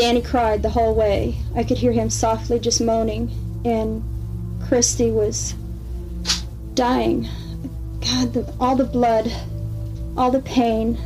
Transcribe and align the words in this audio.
Danny 0.00 0.22
cried 0.22 0.62
the 0.62 0.70
whole 0.70 0.94
way. 0.94 1.36
I 1.54 1.62
could 1.62 1.76
hear 1.76 1.92
him 1.92 2.08
softly 2.08 2.58
just 2.58 2.80
moaning, 2.80 3.30
and 3.66 4.02
Christy 4.66 5.10
was 5.10 5.54
dying. 6.74 7.28
God, 8.00 8.32
the, 8.32 8.54
all 8.58 8.76
the 8.76 8.84
blood, 8.84 9.30
all 10.16 10.30
the 10.30 10.40
pain. 10.40 10.96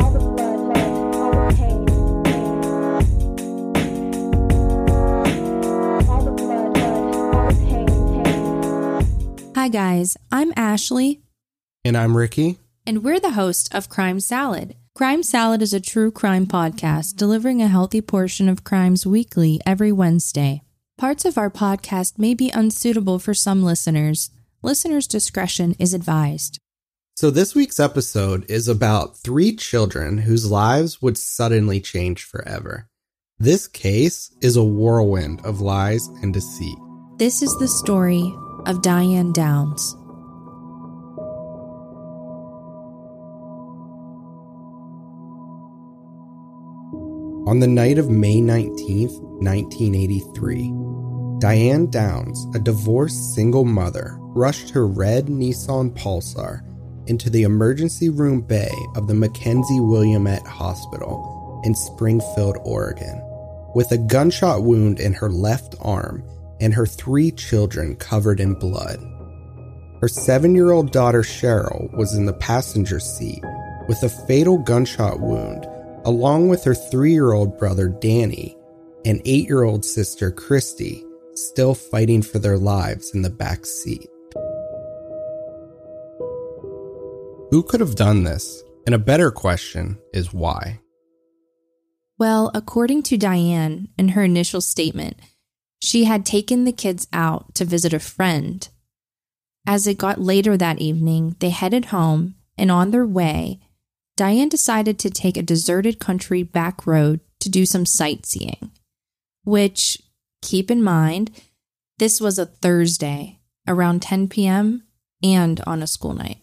All 0.00 0.10
the 0.10 0.18
blood, 0.18 0.58
love, 0.58 1.14
all 1.14 1.30
the 1.30 1.54
pain. 1.54 1.88
All 6.08 6.24
the 6.24 6.32
blood, 6.32 6.76
love, 6.76 7.14
all 7.32 7.50
the 7.52 7.54
pain, 7.68 8.24
pain. 9.04 9.52
Hi, 9.54 9.68
guys. 9.68 10.16
I'm 10.32 10.52
Ashley, 10.56 11.22
And 11.84 11.96
I'm 11.96 12.16
Ricky. 12.16 12.58
and 12.84 13.04
we're 13.04 13.20
the 13.20 13.32
host 13.32 13.72
of 13.72 13.88
Crime 13.88 14.18
Salad. 14.18 14.74
Crime 14.94 15.24
Salad 15.24 15.60
is 15.60 15.74
a 15.74 15.80
true 15.80 16.12
crime 16.12 16.46
podcast 16.46 17.16
delivering 17.16 17.60
a 17.60 17.66
healthy 17.66 18.00
portion 18.00 18.48
of 18.48 18.62
crimes 18.62 19.04
weekly 19.04 19.60
every 19.66 19.90
Wednesday. 19.90 20.62
Parts 20.96 21.24
of 21.24 21.36
our 21.36 21.50
podcast 21.50 22.16
may 22.16 22.32
be 22.32 22.48
unsuitable 22.50 23.18
for 23.18 23.34
some 23.34 23.64
listeners. 23.64 24.30
Listeners' 24.62 25.08
discretion 25.08 25.74
is 25.80 25.94
advised. 25.94 26.60
So, 27.16 27.32
this 27.32 27.56
week's 27.56 27.80
episode 27.80 28.48
is 28.48 28.68
about 28.68 29.18
three 29.18 29.56
children 29.56 30.18
whose 30.18 30.48
lives 30.48 31.02
would 31.02 31.18
suddenly 31.18 31.80
change 31.80 32.22
forever. 32.22 32.88
This 33.36 33.66
case 33.66 34.32
is 34.42 34.54
a 34.54 34.62
whirlwind 34.62 35.44
of 35.44 35.60
lies 35.60 36.06
and 36.22 36.32
deceit. 36.32 36.78
This 37.18 37.42
is 37.42 37.52
the 37.58 37.66
story 37.66 38.32
of 38.66 38.80
Diane 38.80 39.32
Downs. 39.32 39.96
On 47.54 47.60
the 47.60 47.68
night 47.68 47.98
of 47.98 48.10
May 48.10 48.40
19, 48.40 49.10
1983, 49.38 51.38
Diane 51.38 51.88
Downs, 51.88 52.48
a 52.52 52.58
divorced 52.58 53.36
single 53.36 53.64
mother, 53.64 54.16
rushed 54.18 54.70
her 54.70 54.88
red 54.88 55.26
Nissan 55.26 55.96
Pulsar 55.96 56.62
into 57.06 57.30
the 57.30 57.44
emergency 57.44 58.08
room 58.08 58.40
bay 58.40 58.72
of 58.96 59.06
the 59.06 59.14
McKenzie 59.14 59.88
Willamette 59.88 60.44
Hospital 60.44 61.62
in 61.64 61.76
Springfield, 61.76 62.58
Oregon, 62.64 63.22
with 63.72 63.92
a 63.92 63.98
gunshot 63.98 64.64
wound 64.64 64.98
in 64.98 65.12
her 65.12 65.30
left 65.30 65.76
arm 65.80 66.24
and 66.60 66.74
her 66.74 66.86
three 66.86 67.30
children 67.30 67.94
covered 67.94 68.40
in 68.40 68.54
blood. 68.54 68.98
Her 70.00 70.08
seven 70.08 70.56
year 70.56 70.72
old 70.72 70.90
daughter 70.90 71.22
Cheryl 71.22 71.96
was 71.96 72.16
in 72.16 72.26
the 72.26 72.32
passenger 72.32 72.98
seat 72.98 73.44
with 73.86 74.02
a 74.02 74.08
fatal 74.08 74.58
gunshot 74.58 75.20
wound, 75.20 75.68
along 76.04 76.48
with 76.48 76.64
her 76.64 76.74
three 76.74 77.12
year 77.12 77.32
old 77.32 77.58
brother 77.58 77.88
Danny 77.88 78.56
and 79.04 79.20
eight 79.24 79.46
year 79.46 79.64
old 79.64 79.84
sister 79.84 80.30
Christy, 80.30 81.04
still 81.34 81.74
fighting 81.74 82.22
for 82.22 82.38
their 82.38 82.58
lives 82.58 83.14
in 83.14 83.22
the 83.22 83.30
back 83.30 83.66
seat. 83.66 84.08
Who 87.50 87.62
could 87.62 87.80
have 87.80 87.94
done 87.94 88.24
this? 88.24 88.62
And 88.86 88.94
a 88.94 88.98
better 88.98 89.30
question 89.30 89.98
is 90.12 90.34
why. 90.34 90.80
Well, 92.18 92.50
according 92.54 93.02
to 93.04 93.16
Diane 93.16 93.88
in 93.98 94.10
her 94.10 94.22
initial 94.22 94.60
statement, 94.60 95.18
she 95.82 96.04
had 96.04 96.24
taken 96.24 96.64
the 96.64 96.72
kids 96.72 97.06
out 97.12 97.54
to 97.56 97.64
visit 97.64 97.92
a 97.92 97.98
friend. 97.98 98.66
As 99.66 99.86
it 99.86 99.98
got 99.98 100.20
later 100.20 100.56
that 100.56 100.80
evening, 100.80 101.36
they 101.40 101.50
headed 101.50 101.86
home, 101.86 102.34
and 102.58 102.70
on 102.70 102.90
their 102.90 103.06
way, 103.06 103.60
Diane 104.16 104.48
decided 104.48 104.98
to 105.00 105.10
take 105.10 105.36
a 105.36 105.42
deserted 105.42 105.98
country 105.98 106.42
back 106.42 106.86
road 106.86 107.20
to 107.40 107.48
do 107.48 107.66
some 107.66 107.84
sightseeing. 107.84 108.70
Which, 109.44 110.00
keep 110.40 110.70
in 110.70 110.82
mind, 110.82 111.30
this 111.98 112.20
was 112.20 112.38
a 112.38 112.46
Thursday 112.46 113.40
around 113.66 114.02
10 114.02 114.28
p.m. 114.28 114.84
and 115.22 115.60
on 115.66 115.82
a 115.82 115.86
school 115.86 116.14
night. 116.14 116.38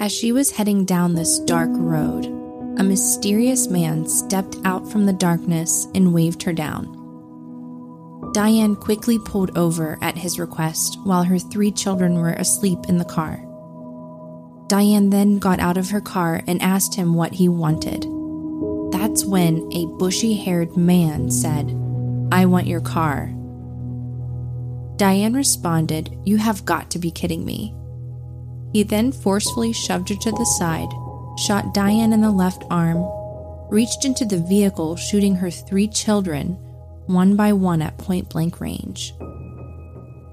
As 0.00 0.12
she 0.12 0.32
was 0.32 0.52
heading 0.52 0.84
down 0.84 1.14
this 1.14 1.38
dark 1.40 1.70
road, 1.72 2.24
a 2.78 2.82
mysterious 2.82 3.68
man 3.68 4.08
stepped 4.08 4.56
out 4.64 4.90
from 4.90 5.04
the 5.04 5.12
darkness 5.12 5.86
and 5.94 6.14
waved 6.14 6.42
her 6.42 6.52
down. 6.52 6.98
Diane 8.32 8.74
quickly 8.74 9.18
pulled 9.18 9.56
over 9.58 9.98
at 10.00 10.16
his 10.16 10.38
request 10.38 10.98
while 11.04 11.22
her 11.22 11.38
three 11.38 11.70
children 11.70 12.14
were 12.14 12.32
asleep 12.32 12.78
in 12.88 12.96
the 12.96 13.04
car. 13.04 13.46
Diane 14.72 15.10
then 15.10 15.38
got 15.38 15.60
out 15.60 15.76
of 15.76 15.90
her 15.90 16.00
car 16.00 16.40
and 16.46 16.62
asked 16.62 16.94
him 16.94 17.12
what 17.12 17.34
he 17.34 17.46
wanted. 17.46 18.06
That's 18.90 19.22
when 19.22 19.70
a 19.70 19.84
bushy 19.98 20.32
haired 20.32 20.78
man 20.78 21.30
said, 21.30 21.68
I 22.32 22.46
want 22.46 22.66
your 22.66 22.80
car. 22.80 23.26
Diane 24.96 25.34
responded, 25.34 26.16
You 26.24 26.38
have 26.38 26.64
got 26.64 26.90
to 26.92 26.98
be 26.98 27.10
kidding 27.10 27.44
me. 27.44 27.74
He 28.72 28.82
then 28.82 29.12
forcefully 29.12 29.74
shoved 29.74 30.08
her 30.08 30.14
to 30.14 30.30
the 30.30 30.56
side, 30.58 30.88
shot 31.36 31.74
Diane 31.74 32.14
in 32.14 32.22
the 32.22 32.30
left 32.30 32.64
arm, 32.70 33.04
reached 33.70 34.06
into 34.06 34.24
the 34.24 34.38
vehicle, 34.38 34.96
shooting 34.96 35.34
her 35.34 35.50
three 35.50 35.86
children, 35.86 36.54
one 37.04 37.36
by 37.36 37.52
one 37.52 37.82
at 37.82 37.98
point 37.98 38.30
blank 38.30 38.58
range. 38.58 39.12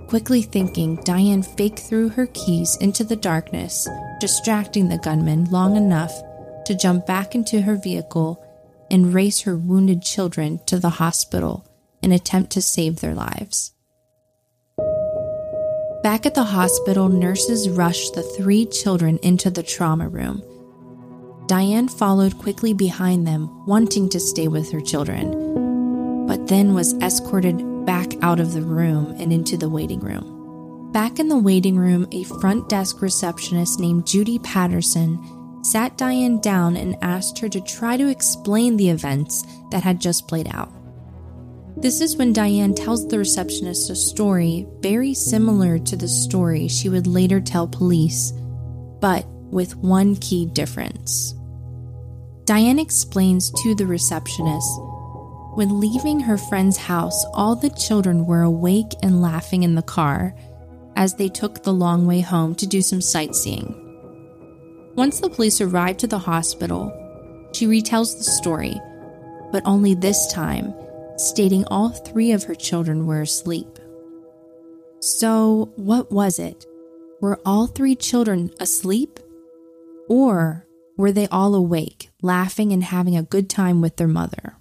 Quickly 0.07 0.41
thinking, 0.43 0.95
Diane 1.03 1.43
faked 1.43 1.79
threw 1.79 2.07
her 2.07 2.27
keys 2.27 2.77
into 2.77 3.03
the 3.03 3.17
darkness, 3.17 3.85
distracting 4.19 4.89
the 4.89 4.97
gunman 4.97 5.45
long 5.45 5.75
enough 5.75 6.13
to 6.65 6.75
jump 6.75 7.05
back 7.05 7.35
into 7.35 7.61
her 7.61 7.75
vehicle 7.75 8.43
and 8.91 9.13
race 9.13 9.41
her 9.41 9.57
wounded 9.57 10.01
children 10.01 10.59
to 10.65 10.79
the 10.79 10.89
hospital 10.89 11.65
in 12.01 12.11
attempt 12.11 12.51
to 12.51 12.61
save 12.61 12.99
their 12.99 13.13
lives. 13.13 13.73
Back 16.01 16.25
at 16.25 16.33
the 16.33 16.45
hospital, 16.45 17.09
nurses 17.09 17.69
rushed 17.69 18.13
the 18.13 18.23
three 18.23 18.65
children 18.65 19.19
into 19.21 19.49
the 19.49 19.63
trauma 19.63 20.07
room. 20.07 20.41
Diane 21.47 21.89
followed 21.89 22.37
quickly 22.37 22.73
behind 22.73 23.27
them, 23.27 23.65
wanting 23.65 24.07
to 24.09 24.19
stay 24.19 24.47
with 24.47 24.71
her 24.71 24.79
children, 24.79 26.25
but 26.25 26.47
then 26.47 26.73
was 26.73 26.93
escorted 27.01 27.85
back 27.85 28.13
out 28.21 28.39
of 28.39 28.53
the 28.53 28.61
room 28.61 29.13
and 29.19 29.33
into 29.33 29.57
the 29.57 29.67
waiting 29.67 29.99
room. 29.99 30.38
Back 30.91 31.19
in 31.19 31.27
the 31.27 31.37
waiting 31.37 31.77
room, 31.77 32.07
a 32.11 32.23
front 32.23 32.67
desk 32.67 33.03
receptionist 33.03 33.79
named 33.79 34.07
Judy 34.07 34.39
Patterson 34.39 35.63
sat 35.63 35.95
Diane 35.99 36.39
down 36.39 36.75
and 36.75 36.97
asked 37.03 37.37
her 37.37 37.49
to 37.49 37.61
try 37.61 37.95
to 37.95 38.07
explain 38.09 38.75
the 38.75 38.89
events 38.89 39.45
that 39.69 39.83
had 39.83 40.01
just 40.01 40.27
played 40.27 40.47
out. 40.51 40.71
This 41.77 42.01
is 42.01 42.17
when 42.17 42.33
Diane 42.33 42.73
tells 42.73 43.07
the 43.07 43.19
receptionist 43.19 43.91
a 43.91 43.95
story 43.95 44.65
very 44.79 45.13
similar 45.13 45.77
to 45.77 45.95
the 45.95 46.07
story 46.07 46.67
she 46.67 46.89
would 46.89 47.05
later 47.05 47.39
tell 47.39 47.67
police, 47.67 48.31
but 48.99 49.27
with 49.27 49.75
one 49.75 50.15
key 50.15 50.47
difference. 50.47 51.35
Diane 52.45 52.79
explains 52.79 53.51
to 53.61 53.75
the 53.75 53.85
receptionist 53.85 54.67
when 55.53 55.79
leaving 55.79 56.19
her 56.21 56.37
friend's 56.37 56.77
house, 56.77 57.25
all 57.33 57.55
the 57.55 57.71
children 57.71 58.25
were 58.25 58.43
awake 58.43 58.93
and 59.03 59.21
laughing 59.21 59.63
in 59.63 59.75
the 59.75 59.81
car 59.81 60.33
as 60.99 61.15
they 61.15 61.29
took 61.29 61.63
the 61.63 61.73
long 61.73 62.05
way 62.05 62.19
home 62.19 62.53
to 62.53 62.67
do 62.67 62.81
some 62.81 62.99
sightseeing. 62.99 63.73
Once 64.95 65.21
the 65.21 65.29
police 65.29 65.61
arrived 65.61 65.97
to 65.97 66.07
the 66.07 66.19
hospital, 66.19 66.93
she 67.53 67.65
retells 67.65 68.17
the 68.17 68.23
story, 68.25 68.77
but 69.53 69.63
only 69.65 69.95
this 69.95 70.31
time 70.31 70.73
stating 71.15 71.63
all 71.65 71.89
three 71.89 72.33
of 72.33 72.43
her 72.43 72.53
children 72.53 73.07
were 73.07 73.21
asleep. 73.21 73.79
So, 74.99 75.71
what 75.77 76.11
was 76.11 76.37
it? 76.37 76.65
Were 77.21 77.39
all 77.45 77.67
three 77.67 77.95
children 77.95 78.51
asleep? 78.59 79.21
Or 80.09 80.67
were 80.97 81.13
they 81.13 81.27
all 81.27 81.55
awake, 81.55 82.09
laughing 82.21 82.73
and 82.73 82.83
having 82.83 83.15
a 83.15 83.23
good 83.23 83.49
time 83.49 83.79
with 83.79 83.95
their 83.95 84.07
mother? 84.07 84.58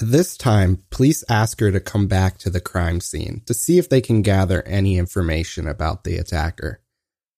This 0.00 0.36
time, 0.36 0.84
police 0.90 1.22
ask 1.28 1.60
her 1.60 1.70
to 1.70 1.80
come 1.80 2.06
back 2.06 2.38
to 2.38 2.50
the 2.50 2.60
crime 2.60 3.00
scene 3.00 3.42
to 3.46 3.54
see 3.54 3.78
if 3.78 3.88
they 3.88 4.00
can 4.00 4.22
gather 4.22 4.62
any 4.62 4.96
information 4.96 5.68
about 5.68 6.04
the 6.04 6.16
attacker. 6.16 6.80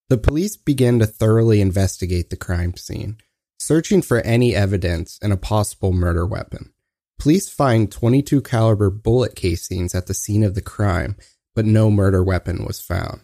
The 0.08 0.18
police 0.18 0.56
begin 0.56 0.98
to 1.00 1.06
thoroughly 1.06 1.60
investigate 1.60 2.30
the 2.30 2.36
crime 2.36 2.76
scene, 2.76 3.16
searching 3.58 4.02
for 4.02 4.20
any 4.20 4.54
evidence 4.54 5.18
and 5.20 5.32
a 5.32 5.36
possible 5.36 5.92
murder 5.92 6.24
weapon. 6.24 6.72
Police 7.18 7.48
find 7.48 7.90
22 7.90 8.42
caliber 8.42 8.90
bullet 8.90 9.34
casings 9.34 9.94
at 9.94 10.06
the 10.06 10.14
scene 10.14 10.44
of 10.44 10.54
the 10.54 10.62
crime, 10.62 11.16
but 11.54 11.64
no 11.64 11.90
murder 11.90 12.22
weapon 12.22 12.64
was 12.64 12.80
found. 12.80 13.22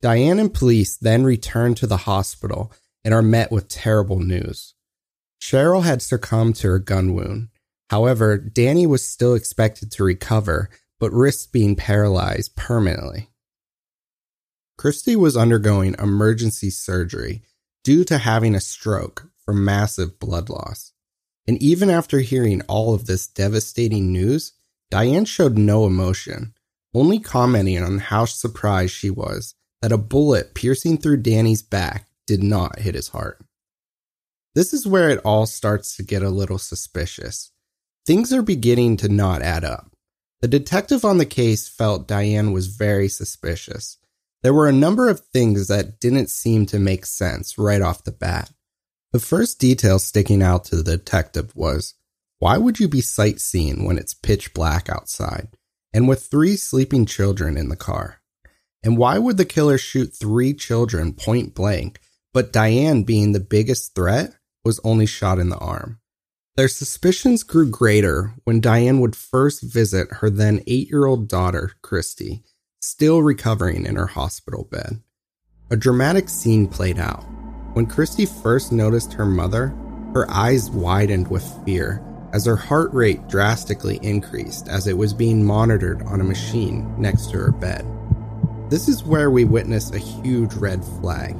Diane 0.00 0.38
and 0.38 0.52
police 0.52 0.96
then 0.96 1.24
return 1.24 1.74
to 1.76 1.86
the 1.86 1.98
hospital 1.98 2.70
and 3.04 3.14
are 3.14 3.22
met 3.22 3.50
with 3.50 3.68
terrible 3.68 4.20
news. 4.20 4.74
Cheryl 5.40 5.82
had 5.82 6.02
succumbed 6.02 6.56
to 6.56 6.68
her 6.68 6.78
gun 6.78 7.14
wound. 7.14 7.48
However, 7.94 8.38
Danny 8.38 8.88
was 8.88 9.06
still 9.06 9.34
expected 9.34 9.92
to 9.92 10.02
recover, 10.02 10.68
but 10.98 11.12
risked 11.12 11.52
being 11.52 11.76
paralyzed 11.76 12.56
permanently. 12.56 13.30
Christy 14.76 15.14
was 15.14 15.36
undergoing 15.36 15.94
emergency 16.00 16.70
surgery 16.70 17.42
due 17.84 18.02
to 18.06 18.18
having 18.18 18.56
a 18.56 18.60
stroke 18.60 19.30
from 19.44 19.64
massive 19.64 20.18
blood 20.18 20.50
loss. 20.50 20.90
And 21.46 21.62
even 21.62 21.88
after 21.88 22.18
hearing 22.18 22.62
all 22.62 22.94
of 22.94 23.06
this 23.06 23.28
devastating 23.28 24.10
news, 24.10 24.54
Diane 24.90 25.24
showed 25.24 25.56
no 25.56 25.86
emotion, 25.86 26.52
only 26.94 27.20
commenting 27.20 27.80
on 27.80 27.98
how 27.98 28.24
surprised 28.24 28.92
she 28.92 29.08
was 29.08 29.54
that 29.82 29.92
a 29.92 29.98
bullet 29.98 30.52
piercing 30.52 30.98
through 30.98 31.18
Danny's 31.18 31.62
back 31.62 32.08
did 32.26 32.42
not 32.42 32.80
hit 32.80 32.96
his 32.96 33.10
heart. 33.10 33.40
This 34.56 34.74
is 34.74 34.84
where 34.84 35.10
it 35.10 35.20
all 35.24 35.46
starts 35.46 35.96
to 35.96 36.02
get 36.02 36.24
a 36.24 36.28
little 36.28 36.58
suspicious. 36.58 37.52
Things 38.06 38.34
are 38.34 38.42
beginning 38.42 38.98
to 38.98 39.08
not 39.08 39.40
add 39.40 39.64
up. 39.64 39.90
The 40.42 40.48
detective 40.48 41.06
on 41.06 41.16
the 41.16 41.24
case 41.24 41.68
felt 41.68 42.06
Diane 42.06 42.52
was 42.52 42.66
very 42.66 43.08
suspicious. 43.08 43.96
There 44.42 44.52
were 44.52 44.68
a 44.68 44.72
number 44.72 45.08
of 45.08 45.20
things 45.20 45.68
that 45.68 46.00
didn't 46.00 46.28
seem 46.28 46.66
to 46.66 46.78
make 46.78 47.06
sense 47.06 47.56
right 47.56 47.80
off 47.80 48.04
the 48.04 48.12
bat. 48.12 48.52
The 49.12 49.20
first 49.20 49.58
detail 49.58 49.98
sticking 49.98 50.42
out 50.42 50.66
to 50.66 50.76
the 50.76 50.98
detective 50.98 51.56
was 51.56 51.94
why 52.40 52.58
would 52.58 52.78
you 52.78 52.88
be 52.88 53.00
sightseeing 53.00 53.86
when 53.86 53.96
it's 53.96 54.12
pitch 54.12 54.52
black 54.52 54.90
outside 54.90 55.56
and 55.94 56.06
with 56.06 56.26
three 56.26 56.56
sleeping 56.56 57.06
children 57.06 57.56
in 57.56 57.70
the 57.70 57.76
car? 57.76 58.20
And 58.82 58.98
why 58.98 59.16
would 59.16 59.38
the 59.38 59.46
killer 59.46 59.78
shoot 59.78 60.14
three 60.14 60.52
children 60.52 61.14
point 61.14 61.54
blank, 61.54 62.00
but 62.34 62.52
Diane, 62.52 63.04
being 63.04 63.32
the 63.32 63.40
biggest 63.40 63.94
threat, 63.94 64.34
was 64.62 64.78
only 64.84 65.06
shot 65.06 65.38
in 65.38 65.48
the 65.48 65.56
arm? 65.56 66.00
Their 66.56 66.68
suspicions 66.68 67.42
grew 67.42 67.68
greater 67.68 68.32
when 68.44 68.60
Diane 68.60 69.00
would 69.00 69.16
first 69.16 69.60
visit 69.60 70.06
her 70.12 70.30
then 70.30 70.62
eight 70.68 70.88
year 70.88 71.04
old 71.04 71.28
daughter, 71.28 71.72
Christy, 71.82 72.44
still 72.80 73.24
recovering 73.24 73.84
in 73.84 73.96
her 73.96 74.06
hospital 74.06 74.68
bed. 74.70 75.02
A 75.70 75.76
dramatic 75.76 76.28
scene 76.28 76.68
played 76.68 76.98
out. 76.98 77.24
When 77.72 77.86
Christy 77.86 78.24
first 78.24 78.70
noticed 78.70 79.14
her 79.14 79.26
mother, 79.26 79.74
her 80.14 80.30
eyes 80.30 80.70
widened 80.70 81.26
with 81.26 81.42
fear 81.64 82.00
as 82.32 82.46
her 82.46 82.54
heart 82.54 82.92
rate 82.92 83.26
drastically 83.26 83.98
increased 84.02 84.68
as 84.68 84.86
it 84.86 84.96
was 84.96 85.12
being 85.12 85.44
monitored 85.44 86.02
on 86.02 86.20
a 86.20 86.24
machine 86.24 86.94
next 86.96 87.32
to 87.32 87.38
her 87.38 87.50
bed. 87.50 87.84
This 88.70 88.88
is 88.88 89.02
where 89.02 89.32
we 89.32 89.44
witness 89.44 89.90
a 89.90 89.98
huge 89.98 90.54
red 90.54 90.84
flag. 90.84 91.36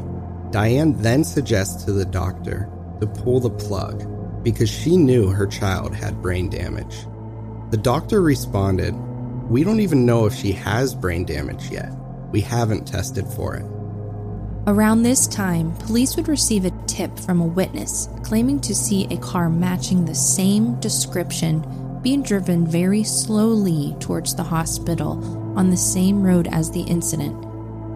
Diane 0.51 1.01
then 1.01 1.23
suggests 1.23 1.85
to 1.85 1.93
the 1.93 2.05
doctor 2.05 2.69
to 3.01 3.07
pull 3.07 3.39
the 3.39 3.51
plug 3.51 4.11
because 4.45 4.71
she 4.71 4.97
knew 4.97 5.29
her 5.29 5.47
child 5.47 5.95
had 5.95 6.23
brain 6.23 6.49
damage. 6.49 7.07
The 7.71 7.77
doctor 7.79 8.21
responded, 8.21 8.95
We 9.49 9.65
don't 9.65 9.81
even 9.81 10.07
know 10.07 10.27
if 10.27 10.35
she 10.35 10.53
has 10.53 10.95
brain 10.95 11.25
damage 11.25 11.71
yet. 11.71 11.91
We 12.31 12.41
haven't 12.41 12.87
tested 12.87 13.27
for 13.27 13.57
it. 13.57 13.65
Around 14.67 15.03
this 15.03 15.27
time, 15.27 15.77
police 15.79 16.17
would 16.17 16.29
receive 16.29 16.65
a 16.65 16.71
tip 16.87 17.19
from 17.19 17.41
a 17.41 17.47
witness 17.47 18.09
claiming 18.23 18.61
to 18.61 18.75
see 18.75 19.07
a 19.07 19.19
car 19.19 19.51
matching 19.51 20.05
the 20.05 20.15
same 20.15 20.79
description 20.81 21.63
being 22.03 22.23
driven 22.23 22.67
very 22.67 23.03
slowly 23.03 23.97
towards 23.99 24.35
the 24.35 24.43
hospital 24.43 25.23
on 25.59 25.71
the 25.71 25.77
same 25.77 26.23
road 26.23 26.49
as 26.51 26.71
the 26.71 26.83
incident, 26.83 27.35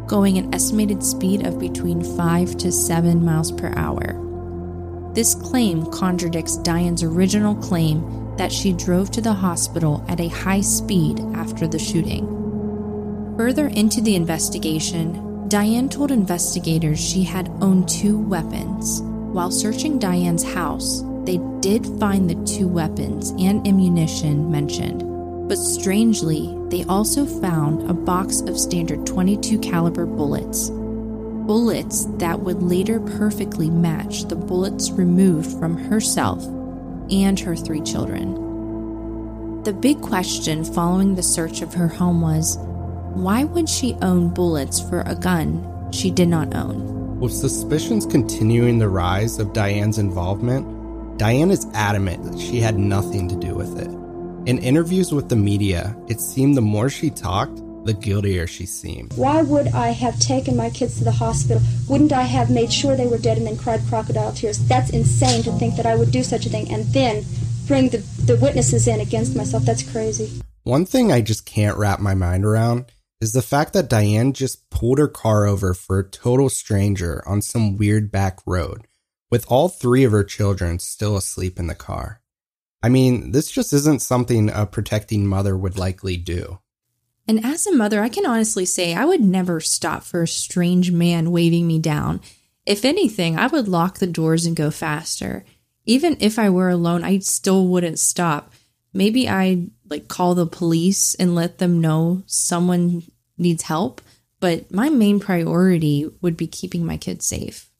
going 0.07 0.39
an 0.39 0.53
estimated 0.55 1.03
speed 1.05 1.47
of 1.47 1.59
between 1.59 2.03
5 2.03 2.57
to 2.57 2.73
7 2.73 3.25
miles 3.25 3.53
per 3.53 3.73
hour. 3.77 4.28
This 5.19 5.35
claim 5.35 5.85
contradicts 5.87 6.59
Diane's 6.59 7.03
original 7.03 7.57
claim 7.57 8.37
that 8.37 8.53
she 8.53 8.73
drove 8.73 9.11
to 9.11 9.21
the 9.21 9.33
hospital 9.33 10.05
at 10.07 10.21
a 10.21 10.29
high 10.29 10.61
speed 10.61 11.19
after 11.35 11.67
the 11.67 11.77
shooting. 11.77 12.25
Further 13.37 13.67
into 13.67 14.01
the 14.01 14.15
investigation, 14.15 15.49
Diane 15.49 15.89
told 15.89 16.13
investigators 16.13 17.01
she 17.01 17.25
had 17.25 17.51
owned 17.61 17.89
two 17.89 18.17
weapons. 18.17 19.03
While 19.03 19.51
searching 19.51 19.99
Diane's 19.99 20.45
house, 20.45 21.03
they 21.25 21.39
did 21.59 21.85
find 21.99 22.31
the 22.31 22.41
two 22.47 22.69
weapons 22.69 23.31
and 23.41 23.67
ammunition 23.67 24.49
mentioned. 24.49 25.03
But 25.49 25.59
strangely, 25.59 26.57
they 26.69 26.85
also 26.85 27.27
found 27.27 27.91
a 27.91 27.93
box 27.93 28.41
of 28.43 28.57
standard 28.57 29.05
22 29.05 29.59
caliber 29.59 30.07
bullets. 30.07 30.71
Bullets 31.49 32.05
that 32.19 32.41
would 32.41 32.63
later 32.63 33.01
perfectly 33.01 33.71
match 33.71 34.25
the 34.25 34.37
bullets 34.37 34.91
removed 34.91 35.59
from 35.59 35.79
herself 35.79 36.45
and 37.11 37.41
her 37.41 37.57
three 37.57 37.81
children. 37.81 39.63
The 39.63 39.73
big 39.73 40.03
question 40.03 40.63
following 40.63 41.15
the 41.15 41.23
search 41.23 41.63
of 41.63 41.73
her 41.73 41.89
home 41.89 42.21
was 42.21 42.59
why 43.15 43.45
would 43.45 43.67
she 43.67 43.97
own 44.03 44.29
bullets 44.29 44.79
for 44.79 45.01
a 45.07 45.15
gun 45.15 45.91
she 45.91 46.11
did 46.11 46.29
not 46.29 46.55
own? 46.55 47.19
With 47.19 47.33
suspicions 47.33 48.05
continuing 48.05 48.79
the 48.79 48.91
rise 48.91 49.39
of 49.39 49.55
Diane's 49.55 49.97
involvement, 49.97 51.17
Diane 51.17 51.51
is 51.51 51.67
adamant 51.73 52.25
that 52.25 52.39
she 52.39 52.61
had 52.61 52.79
nothing 52.79 53.27
to 53.27 53.37
do 53.37 53.55
with 53.55 53.79
it. 53.79 53.89
In 54.47 54.59
interviews 54.59 55.15
with 55.15 55.31
the 55.31 55.37
media, 55.37 55.97
it 56.09 56.21
seemed 56.21 56.59
the 56.59 56.61
more 56.61 56.91
she 56.91 57.09
talked, 57.09 57.59
the 57.89 57.95
guiltier 57.95 58.47
she 58.47 58.67
seemed. 58.67 59.15
Why 59.15 59.41
would 59.41 59.69
I 59.69 59.89
have 59.89 60.21
taken 60.21 60.55
my 60.55 60.69
kids 60.69 60.99
to 60.99 61.05
the 61.05 61.11
hospital? 61.11 61.63
Wouldn't 61.89 62.13
I 62.13 62.25
have 62.25 62.51
made 62.51 62.71
sure 62.71 62.95
they 62.95 63.07
were 63.07 63.17
dead 63.17 63.39
and 63.39 63.47
then 63.47 63.57
cried 63.57 63.81
crocodile 63.89 64.33
tears? 64.35 64.59
That's 64.69 64.91
insane 64.91 65.43
to 65.45 65.53
think 65.53 65.77
that 65.77 65.87
I 65.87 65.95
would 65.97 66.11
do 66.11 66.23
such 66.23 66.45
a 66.45 66.51
thing 66.51 66.71
and 66.71 66.85
then 66.93 67.25
bring 67.67 67.89
the, 67.89 67.99
the 68.27 68.37
witnesses 68.37 68.87
in 68.87 69.01
against 69.01 69.35
myself. 69.35 69.65
That's 69.65 69.91
crazy. 69.91 70.43
One 70.65 70.85
thing 70.85 71.11
I 71.11 71.23
just 71.23 71.47
can't 71.47 71.79
wrap 71.79 71.99
my 71.99 72.15
mind 72.15 72.45
around 72.45 72.93
is 73.23 73.33
the 73.33 73.41
fact 73.41 73.73
that 73.73 73.89
Diane 73.89 74.35
just 74.35 74.69
pulled 74.69 74.99
her 74.99 75.09
car 75.09 75.47
over 75.47 75.73
for 75.73 75.99
a 75.99 76.09
total 76.09 76.51
stranger 76.51 77.23
on 77.27 77.41
some 77.41 77.79
weird 77.79 78.13
back 78.13 78.39
road, 78.45 78.87
with 79.31 79.47
all 79.49 79.71
three 79.71 80.05
of 80.05 80.13
her 80.13 80.25
children 80.25 80.79
still 80.79 81.17
asleep 81.17 81.59
in 81.59 81.69
the 81.69 81.75
car. 81.75 82.21
I 82.83 82.91
mean, 82.91 83.33
this 83.33 83.51
just 83.51 83.73
isn't 83.73 84.03
something 84.03 84.51
a 84.51 84.67
protecting 84.67 85.27
mother 85.27 85.57
would 85.57 85.79
likely 85.79 86.19
do. 86.19 86.61
And 87.29 87.45
as 87.45 87.67
a 87.67 87.77
mother, 87.77 88.03
I 88.03 88.09
can 88.09 88.25
honestly 88.25 88.65
say 88.65 88.95
I 88.95 89.05
would 89.05 89.21
never 89.21 89.61
stop 89.61 90.03
for 90.03 90.23
a 90.23 90.29
strange 90.29 90.91
man 90.91 91.31
waving 91.31 91.67
me 91.67 91.79
down. 91.79 92.23
If 92.65 92.87
anything, 92.87 93.39
I 93.39 93.47
would 93.47 93.69
lock 93.69 93.99
the 93.99 94.07
doors 94.07 94.47
and 94.47 94.57
go 94.57 94.71
faster. 94.71 95.45
Even 95.85 96.17
if 96.21 96.39
I 96.39 96.49
were 96.49 96.71
alone, 96.71 97.05
I 97.05 97.19
still 97.19 97.67
wouldn't 97.67 97.99
stop. 97.99 98.53
Maybe 98.95 99.29
I'd 99.29 99.71
like 99.89 100.09
call 100.09 100.35
the 100.35 100.47
police 100.47 101.15
and 101.15 101.35
let 101.35 101.59
them 101.59 101.83
know 101.83 102.23
someone 102.25 103.03
needs 103.37 103.63
help, 103.63 104.01
but 104.41 104.73
my 104.73 104.89
main 104.89 105.21
priority 105.21 106.11
would 106.23 106.37
be 106.37 106.47
keeping 106.47 106.85
my 106.85 106.97
kids 106.97 107.27
safe. 107.27 107.71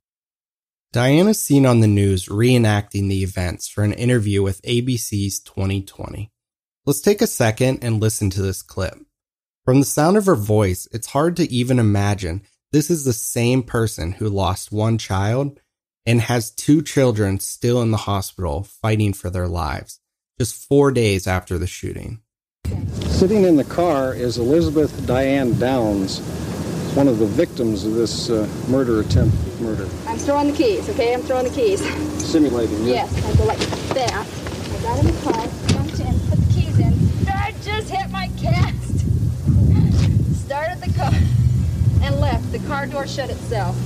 Diane 0.93 1.29
is 1.29 1.41
seen 1.41 1.67
on 1.67 1.81
the 1.81 1.87
news 1.87 2.27
reenacting 2.27 3.09
the 3.09 3.23
events 3.23 3.69
for 3.69 3.83
an 3.83 3.93
interview 3.93 4.43
with 4.43 4.63
ABC's 4.63 5.41
2020. 5.41 6.31
Let's 6.87 7.01
take 7.01 7.21
a 7.21 7.27
second 7.27 7.81
and 7.83 8.01
listen 8.01 8.31
to 8.31 8.43
this 8.43 8.63
clip. 8.63 8.99
From 9.69 9.81
the 9.81 9.85
sound 9.85 10.17
of 10.17 10.25
her 10.25 10.35
voice, 10.35 10.89
it's 10.93 11.09
hard 11.09 11.37
to 11.37 11.53
even 11.53 11.79
imagine 11.79 12.41
this 12.73 12.89
is 12.89 13.05
the 13.05 13.13
same 13.13 13.63
person 13.63 14.13
who 14.13 14.31
lost 14.31 14.73
one 14.73 14.97
child 14.97 15.61
and 16.07 16.23
has 16.23 16.51
two 16.51 16.81
children 16.81 17.39
still 17.39 17.83
in 17.83 17.91
the 17.91 17.99
hospital 17.99 18.63
fighting 18.63 19.13
for 19.13 19.29
their 19.29 19.47
lives 19.47 20.01
just 20.41 20.55
four 20.55 20.91
days 20.91 21.27
after 21.27 21.59
the 21.59 21.67
shooting. 21.67 22.23
Sitting 23.09 23.43
in 23.43 23.57
the 23.57 23.65
car 23.65 24.15
is 24.15 24.39
Elizabeth 24.39 25.07
Diane 25.07 25.53
Downs, 25.59 26.21
one 26.97 27.07
of 27.07 27.19
the 27.19 27.27
victims 27.27 27.85
of 27.85 27.93
this 27.93 28.31
uh, 28.31 28.49
murder 28.69 29.01
attempt 29.01 29.37
murder. 29.61 29.87
I'm 30.07 30.17
throwing 30.17 30.51
the 30.51 30.57
keys, 30.57 30.89
okay? 30.89 31.13
I'm 31.13 31.21
throwing 31.21 31.45
the 31.45 31.55
keys. 31.55 31.81
Simulating, 32.25 32.87
yes. 32.87 33.13
Yes, 33.13 33.27
I 33.27 33.37
go 33.37 33.45
like 33.45 33.59
that. 33.59 34.27
I 34.27 34.83
got 34.83 34.99
in 35.01 35.07
the 35.15 35.21
car, 35.21 35.47
jumped 35.67 36.01
in, 36.01 36.19
put 36.31 36.39
the 36.39 36.55
keys 36.55 36.79
in. 36.79 37.29
I 37.29 37.53
just 37.61 37.91
hit 37.91 38.09
my 38.09 38.31
cast. 38.39 38.88
Started 40.49 40.81
the 40.81 40.99
car 40.99 41.13
and 42.03 42.21
left. 42.21 42.53
The 42.53 42.59
car 42.61 42.87
door 42.87 43.07
shut 43.07 43.29
itself. 43.29 43.77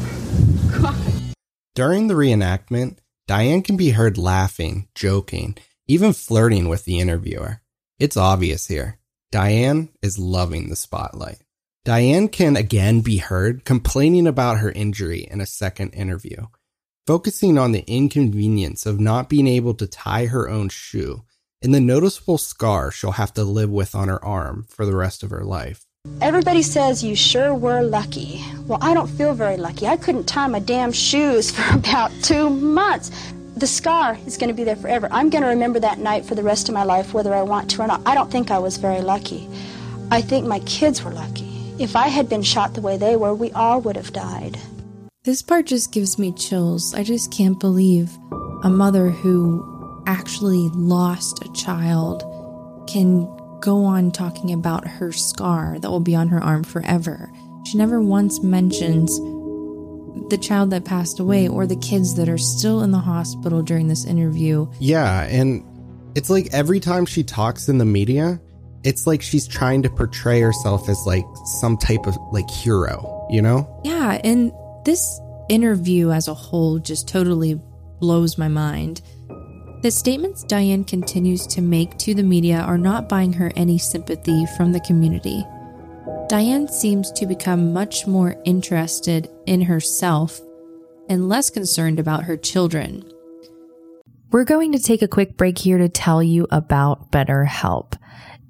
God. 0.71 0.95
During 1.75 2.07
the 2.07 2.15
reenactment, 2.15 2.99
Diane 3.27 3.63
can 3.63 3.77
be 3.77 3.91
heard 3.91 4.17
laughing, 4.17 4.87
joking, 4.95 5.57
even 5.89 6.13
flirting 6.13 6.69
with 6.69 6.85
the 6.85 7.01
interviewer. 7.01 7.63
It's 7.99 8.17
obvious 8.17 8.69
here. 8.69 9.01
Diane 9.33 9.89
is 10.03 10.21
loving 10.21 10.69
the 10.69 10.77
spotlight. 10.77 11.39
Diane 11.85 12.29
can 12.29 12.55
again 12.55 13.01
be 13.01 13.17
heard 13.17 13.65
complaining 13.65 14.29
about 14.29 14.59
her 14.59 14.71
injury 14.71 15.27
in 15.29 15.41
a 15.41 15.47
second 15.47 15.91
interview, 15.91 16.47
focusing 17.09 17.59
on 17.59 17.73
the 17.73 17.83
inconvenience 17.89 18.87
of 18.87 19.01
not 19.01 19.29
being 19.29 19.49
able 19.49 19.75
to 19.75 19.89
tie 19.89 20.27
her 20.27 20.49
own 20.49 20.69
shoe 20.69 21.25
and 21.61 21.75
the 21.75 21.81
noticeable 21.81 22.39
scar 22.39 22.93
she'll 22.93 23.11
have 23.11 23.35
to 23.35 23.43
live 23.43 23.71
with 23.71 23.97
on 23.97 24.07
her 24.07 24.25
arm 24.25 24.65
for 24.69 24.87
the 24.87 24.95
rest 24.95 25.25
of 25.25 25.31
her 25.31 25.43
life. 25.43 25.89
Everybody 26.21 26.63
says 26.63 27.05
you 27.05 27.15
sure 27.15 27.55
were 27.55 27.83
lucky. 27.83 28.45
Well, 28.67 28.79
I 28.83 28.93
don't 28.93 29.09
feel 29.09 29.35
very 29.35 29.57
lucky. 29.57 29.87
I 29.87 29.97
couldn't 29.97 30.25
tie 30.25 30.47
my 30.47 30.59
damn 30.59 30.93
shoes 30.93 31.51
for 31.57 31.77
about 31.77 32.11
two 32.23 32.51
months 32.51 33.11
the 33.57 33.67
scar 33.67 34.19
is 34.27 34.37
going 34.37 34.49
to 34.49 34.55
be 34.55 34.65
there 34.65 34.77
forever. 34.77 35.09
I'm 35.13 35.31
going 35.31 35.43
to 35.43 35.49
remember 35.49 35.79
that 35.79 35.99
night 35.99 36.25
for 36.25 36.35
the 36.35 36.43
rest 36.43 36.69
of 36.69 36.75
my 36.75 36.85
life, 36.85 37.13
whether 37.13 37.35
I 37.35 37.43
want 37.43 37.71
to 37.71 37.83
or 37.83 37.87
not. 37.87 38.01
I 38.07 38.15
don't 38.15 38.31
think 38.31 38.51
I 38.51 38.59
was 38.59 38.79
very 38.79 39.03
lucky. 39.03 39.49
I 40.11 40.21
think 40.23 40.47
my 40.47 40.59
kids 40.61 41.05
were 41.05 41.13
lucky. 41.13 41.75
If 41.79 41.95
I 41.95 42.09
had 42.09 42.29
been 42.29 42.43
shot 42.43 42.75
the 42.75 42.81
way 42.81 42.97
they 42.97 43.15
were, 43.15 43.35
we 43.35 43.53
all 43.53 43.81
would 43.83 43.95
have 43.97 44.13
died. 44.13 44.59
This 45.25 45.43
part 45.43 45.67
just 45.67 45.93
gives 45.93 46.19
me 46.19 46.33
chills. 46.33 46.95
I 46.95 47.05
just 47.05 47.31
can't 47.31 47.61
believe 47.61 48.11
a 48.65 48.71
mother 48.71 49.11
who 49.11 50.03
actually 50.07 50.69
lost 50.73 51.45
a 51.45 51.53
child 51.53 52.23
can 52.89 53.27
go 53.63 53.85
on 53.85 54.11
talking 54.11 54.53
about 54.53 54.87
her 54.87 55.13
scar 55.13 55.79
that 55.79 55.91
will 55.91 56.01
be 56.01 56.15
on 56.15 56.29
her 56.29 56.43
arm 56.43 56.65
forever. 56.65 57.31
She 57.65 57.79
never 57.79 58.01
once 58.03 58.43
mentions 58.43 59.17
the 60.29 60.37
child 60.37 60.71
that 60.71 60.85
passed 60.85 61.21
away 61.21 61.49
or 61.49 61.67
the 61.67 61.77
kids 61.77 62.17
that 62.17 62.29
are 62.29 62.39
still 62.39 62.83
in 62.83 62.91
the 62.91 62.99
hospital 62.99 63.63
during 63.63 63.89
this 63.89 64.05
interview. 64.05 64.67
Yeah, 64.79 65.23
and 65.23 65.65
it's 66.15 66.29
like 66.29 66.49
every 66.53 66.81
time 66.81 67.07
she 67.07 67.23
talks 67.23 67.69
in 67.69 67.79
the 67.79 67.85
media, 67.85 68.41
it's 68.85 69.07
like 69.07 69.23
she's 69.23 69.47
trying 69.47 69.83
to 69.83 69.91
portray 69.91 70.41
herself 70.41 70.89
as 70.89 71.07
like 71.07 71.25
some 71.61 71.77
type 71.77 72.07
of 72.07 72.17
like 72.33 72.51
hero, 72.51 73.27
you 73.31 73.41
know? 73.41 73.81
Yeah, 73.85 74.21
and 74.25 74.53
this 74.85 75.21
interview 75.49 76.11
as 76.11 76.29
a 76.29 76.35
whole 76.35 76.79
just 76.79 77.09
totally 77.09 77.61
blows 78.01 78.37
my 78.37 78.49
mind. 78.49 79.03
The 79.83 79.91
statements 79.91 80.45
Diane 80.45 80.85
continues 80.85 81.45
to 81.49 81.61
make 81.61 81.99
to 81.99 82.15
the 82.15 82.23
media 82.23 82.61
are 82.61 82.79
not 82.79 83.09
buying 83.09 83.33
her 83.33 83.51
any 83.57 83.79
sympathy 83.79 84.47
from 84.57 84.71
the 84.71 84.79
community. 84.79 85.45
Diane 86.29 86.69
seems 86.69 87.11
to 87.11 87.27
become 87.27 87.73
much 87.73 88.07
more 88.07 88.41
interested 88.45 89.29
in 89.45 89.61
herself 89.63 90.41
and 91.09 91.29
less 91.29 91.51
concerned 91.51 91.99
about 91.99 92.23
her 92.23 92.37
children. 92.37 93.03
We're 94.31 94.45
going 94.45 94.71
to 94.71 94.79
take 94.79 95.03
a 95.03 95.09
quick 95.09 95.37
break 95.37 95.59
here 95.59 95.79
to 95.79 95.89
tell 95.89 96.23
you 96.23 96.47
about 96.53 97.11
BetterHelp. 97.11 97.95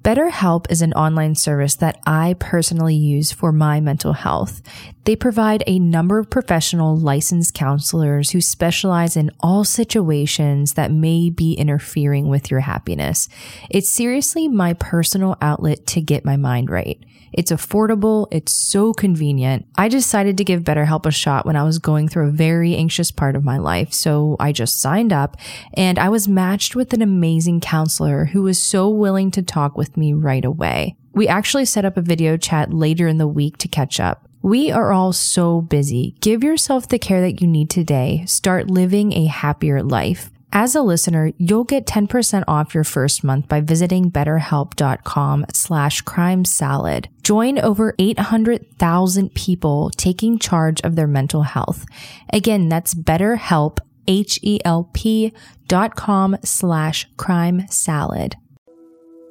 BetterHelp 0.03 0.69
is 0.69 0.83
an 0.83 0.93
online 0.95 1.37
service 1.37 1.77
that 1.77 2.01
I 2.05 2.35
personally 2.41 2.97
use 2.97 3.31
for 3.31 3.53
my 3.53 3.79
mental 3.79 4.15
health. 4.15 4.61
They 5.05 5.15
provide 5.15 5.63
a 5.69 5.79
number 5.79 6.19
of 6.19 6.29
professional 6.29 6.97
licensed 6.97 7.55
counselors 7.55 8.31
who 8.31 8.41
specialize 8.41 9.17
in 9.17 9.31
all 9.39 9.63
situations 9.63 10.75
that 10.75 10.91
may 10.91 11.31
be 11.31 11.55
interfering 11.55 12.29
with 12.29 12.51
your 12.51 12.61
happiness. 12.61 13.29
It's 13.71 13.89
seriously 13.89 14.49
my 14.49 14.73
personal 14.73 15.37
outlet 15.41 15.87
to 15.89 16.01
get 16.01 16.25
my 16.25 16.37
mind 16.37 16.69
right. 16.69 17.01
It's 17.33 17.51
affordable. 17.51 18.29
It's 18.31 18.53
so 18.53 18.93
convenient. 18.93 19.67
I 19.77 19.89
decided 19.89 20.37
to 20.37 20.45
give 20.45 20.63
BetterHelp 20.63 21.07
a 21.07 21.11
shot 21.11 21.47
when 21.47 21.57
I 21.57 21.63
was 21.63 21.79
going 21.79 22.09
through 22.09 22.29
a 22.29 22.33
very 22.33 22.77
anxious 22.77 23.11
part 23.11 23.37
of 23.37 23.45
my 23.45 23.59
life. 23.59 23.93
So 23.93 24.37
I 24.39 24.53
just 24.53 24.81
signed 24.81 25.13
up 25.13 25.37
and 25.75 25.99
I 25.99 26.09
was 26.11 26.29
matched 26.29 26.77
with 26.77 26.93
an 26.93 27.03
amazing 27.03 27.61
counselor 27.61 28.27
who 28.27 28.43
was 28.43 28.63
so 28.63 28.89
willing 28.89 29.31
to 29.33 29.43
talk 29.43 29.77
with 29.77 29.92
me 29.97 30.13
right 30.13 30.45
away. 30.45 30.97
We 31.13 31.29
actually 31.29 31.67
set 31.67 31.85
up 31.85 31.97
a 31.97 32.03
video 32.03 32.37
chat 32.37 32.73
later 32.73 33.07
in 33.07 33.19
the 33.19 33.29
week 33.29 33.59
to 33.59 33.69
catch 33.69 34.01
up. 34.01 34.29
We 34.43 34.71
are 34.73 34.93
all 34.93 35.13
so 35.13 35.61
busy. 35.61 36.17
Give 36.21 36.43
yourself 36.43 36.89
the 36.89 36.99
care 36.99 37.21
that 37.21 37.41
you 37.41 37.47
need 37.47 37.71
today. 37.71 38.25
Start 38.27 38.69
living 38.69 39.13
a 39.13 39.27
happier 39.27 39.83
life. 39.83 40.31
As 40.55 40.75
a 40.75 40.83
listener, 40.83 41.33
you'll 41.39 41.65
get 41.65 41.87
10% 41.87 42.45
off 42.47 42.75
your 42.75 42.85
first 42.85 43.25
month 43.25 43.49
by 43.49 43.61
visiting 43.61 44.11
betterhelp.com 44.11 45.47
slash 45.53 46.03
crime 46.03 46.45
salad. 46.45 47.09
Join 47.23 47.59
over 47.59 47.95
800,000 47.99 49.35
people 49.35 49.91
taking 49.97 50.39
charge 50.39 50.83
of 50.83 50.95
their 50.95 51.07
mental 51.07 51.45
health. 51.45 51.87
Again, 52.33 52.69
that's 52.69 52.95
betterhelp, 52.95 53.79
H-E-L-P 54.07 55.33
dot 55.69 55.95
com 55.97 56.37
slash 56.45 57.09
crime 57.17 57.67
salad. 57.69 58.37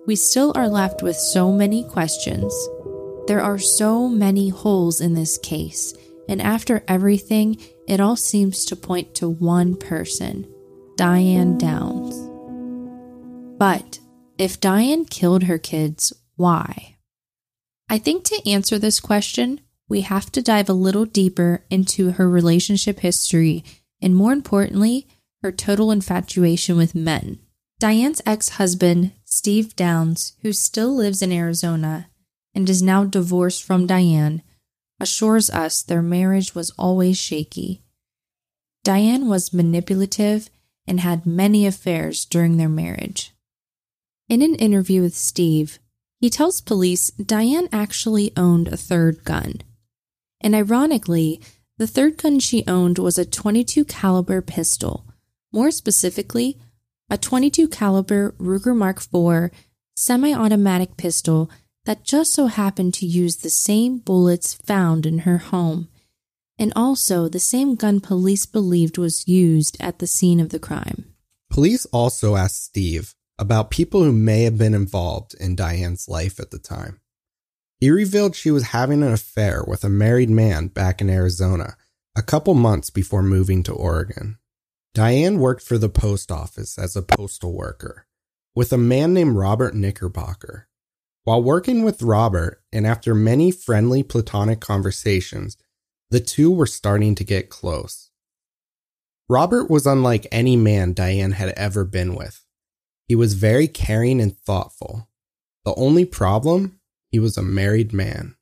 We 0.08 0.16
still 0.16 0.52
are 0.56 0.68
left 0.68 1.04
with 1.04 1.16
so 1.16 1.52
many 1.52 1.84
questions. 1.84 2.54
There 3.28 3.42
are 3.42 3.60
so 3.60 4.08
many 4.08 4.50
holes 4.50 5.00
in 5.00 5.14
this 5.14 5.38
case. 5.38 5.94
And 6.28 6.42
after 6.42 6.84
everything, 6.88 7.58
it 7.88 8.00
all 8.00 8.16
seems 8.16 8.66
to 8.66 8.76
point 8.76 9.16
to 9.16 9.30
one 9.30 9.76
person– 9.76 10.48
Diane 10.98 11.58
Downs. 11.58 12.16
But 13.58 14.00
if 14.38 14.60
Diane 14.60 15.06
killed 15.06 15.44
her 15.44 15.58
kids, 15.58 16.14
why? 16.36 16.98
I 17.90 17.98
think 17.98 18.24
to 18.26 18.50
answer 18.50 18.78
this 18.78 19.00
question, 19.00 19.62
we 19.90 20.02
have 20.02 20.32
to 20.32 20.42
dive 20.42 20.70
a 20.70 20.74
little 20.74 21.06
deeper 21.06 21.64
into 21.70 22.12
her 22.12 22.30
relationship 22.30 23.00
history 23.00 23.64
and, 24.02 24.16
more 24.16 24.32
importantly, 24.32 25.08
her 25.42 25.52
total 25.52 25.92
infatuation 25.92 26.78
with 26.78 26.96
men. 26.96 27.40
Diane's 27.82 28.22
ex 28.28 28.50
husband, 28.50 29.12
Steve 29.26 29.76
Downs, 29.76 30.34
who 30.44 30.54
still 30.54 30.96
lives 30.96 31.24
in 31.24 31.32
Arizona 31.32 32.10
and 32.54 32.70
is 32.70 32.80
now 32.80 33.06
divorced 33.06 33.64
from 33.64 33.88
Diane, 33.88 34.44
assures 35.00 35.50
us 35.50 35.82
their 35.82 36.04
marriage 36.04 36.54
was 36.54 36.70
always 36.78 37.18
shaky. 37.18 37.82
Diane 38.84 39.28
was 39.28 39.52
manipulative 39.52 40.52
and 40.86 41.00
had 41.00 41.26
many 41.26 41.66
affairs 41.66 42.24
during 42.24 42.58
their 42.58 42.70
marriage. 42.70 43.32
In 44.30 44.44
an 44.44 44.54
interview 44.54 45.02
with 45.02 45.18
Steve, 45.18 45.80
he 46.20 46.30
tells 46.30 46.62
police 46.62 47.10
Diane 47.14 47.68
actually 47.72 48.32
owned 48.38 48.68
a 48.68 48.78
third 48.78 49.24
gun. 49.24 49.56
And 50.40 50.54
ironically, 50.54 51.42
the 51.80 51.88
third 51.88 52.18
gun 52.18 52.42
she 52.42 52.64
owned 52.68 53.00
was 53.00 53.18
a 53.18 53.26
22 53.26 53.86
caliber 53.86 54.40
pistol, 54.40 55.04
more 55.52 55.72
specifically, 55.72 56.60
a 57.12 57.18
22 57.18 57.68
caliber 57.68 58.32
Ruger 58.40 58.76
Mark 58.76 59.02
IV 59.02 59.52
semi-automatic 59.96 60.98
pistol 60.98 61.52
that 61.86 62.04
just 62.04 62.34
so 62.34 62.48
happened 62.48 62.94
to 62.96 63.06
use 63.06 63.38
the 63.38 63.50
same 63.50 63.98
bullets 63.98 64.54
found 64.54 65.06
in 65.06 65.20
her 65.20 65.38
home 65.38 65.90
and 66.58 66.72
also 66.76 67.28
the 67.28 67.40
same 67.40 67.76
gun 67.76 68.00
police 68.00 68.46
believed 68.46 68.98
was 68.98 69.28
used 69.28 69.76
at 69.82 69.98
the 70.00 70.06
scene 70.06 70.40
of 70.40 70.50
the 70.50 70.60
crime. 70.60 71.06
Police 71.50 71.86
also 71.88 72.36
asked 72.36 72.64
Steve 72.64 73.16
about 73.40 73.72
people 73.72 74.04
who 74.04 74.12
may 74.12 74.44
have 74.44 74.60
been 74.60 74.76
involved 74.76 75.34
in 75.40 75.56
Diane's 75.56 76.08
life 76.08 76.40
at 76.40 76.52
the 76.52 76.60
time. 76.60 77.02
He 77.80 77.90
revealed 77.90 78.36
she 78.36 78.52
was 78.52 78.68
having 78.68 79.02
an 79.02 79.12
affair 79.12 79.64
with 79.68 79.84
a 79.84 79.90
married 79.90 80.30
man 80.30 80.68
back 80.68 81.02
in 81.02 81.10
Arizona 81.10 81.76
a 82.16 82.22
couple 82.22 82.54
months 82.54 82.92
before 82.92 83.24
moving 83.24 83.64
to 83.64 83.74
Oregon. 83.74 84.38
Diane 84.94 85.40
worked 85.40 85.64
for 85.64 85.78
the 85.78 85.90
post 85.90 86.32
office 86.32 86.78
as 86.78 86.96
a 86.96 87.02
postal 87.02 87.54
worker 87.54 88.06
with 88.54 88.74
a 88.74 88.78
man 88.78 89.14
named 89.14 89.36
Robert 89.36 89.74
Knickerbocker. 89.74 90.68
While 91.24 91.44
working 91.44 91.84
with 91.84 92.02
Robert, 92.02 92.62
and 92.74 92.86
after 92.86 93.16
many 93.16 93.52
friendly 93.52 94.04
platonic 94.04 94.60
conversations, 94.60 95.56
the 96.10 96.20
two 96.20 96.52
were 96.52 96.66
starting 96.66 97.16
to 97.16 97.24
get 97.24 97.50
close. 97.50 98.10
Robert 99.30 99.70
was 99.70 99.86
unlike 99.86 100.28
any 100.30 100.58
man 100.58 100.92
Diane 100.92 101.32
had 101.32 101.50
ever 101.50 101.86
been 101.86 102.16
with. 102.16 102.44
He 103.08 103.16
was 103.16 103.36
very 103.36 103.70
caring 103.70 104.20
and 104.20 104.38
thoughtful. 104.38 105.08
The 105.64 105.74
only 105.76 106.04
problem, 106.04 106.82
he 107.10 107.20
was 107.20 107.38
a 107.38 107.44
married 107.44 107.94
man. 107.94 108.36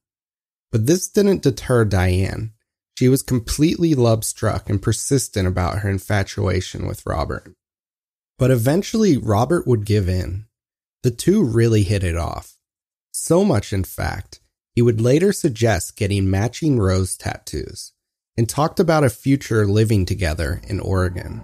But 0.71 0.87
this 0.87 1.09
didn't 1.09 1.43
deter 1.43 1.85
Diane. 1.85 2.53
She 2.99 3.07
was 3.07 3.23
completely 3.23 3.95
love 3.95 4.25
struck 4.25 4.69
and 4.69 4.81
persistent 4.81 5.47
about 5.47 5.79
her 5.79 5.89
infatuation 5.89 6.85
with 6.85 7.05
Robert. 7.05 7.55
But 8.37 8.51
eventually, 8.51 9.15
Robert 9.15 9.65
would 9.65 9.85
give 9.85 10.09
in. 10.09 10.47
The 11.03 11.11
two 11.11 11.41
really 11.41 11.83
hit 11.83 12.03
it 12.03 12.17
off. 12.17 12.57
So 13.13 13.45
much, 13.45 13.71
in 13.71 13.85
fact, 13.85 14.41
he 14.75 14.81
would 14.81 14.99
later 14.99 15.31
suggest 15.31 15.95
getting 15.95 16.29
matching 16.29 16.77
rose 16.77 17.15
tattoos 17.15 17.93
and 18.35 18.49
talked 18.49 18.81
about 18.81 19.05
a 19.05 19.09
future 19.09 19.65
living 19.65 20.05
together 20.05 20.59
in 20.67 20.81
Oregon. 20.81 21.41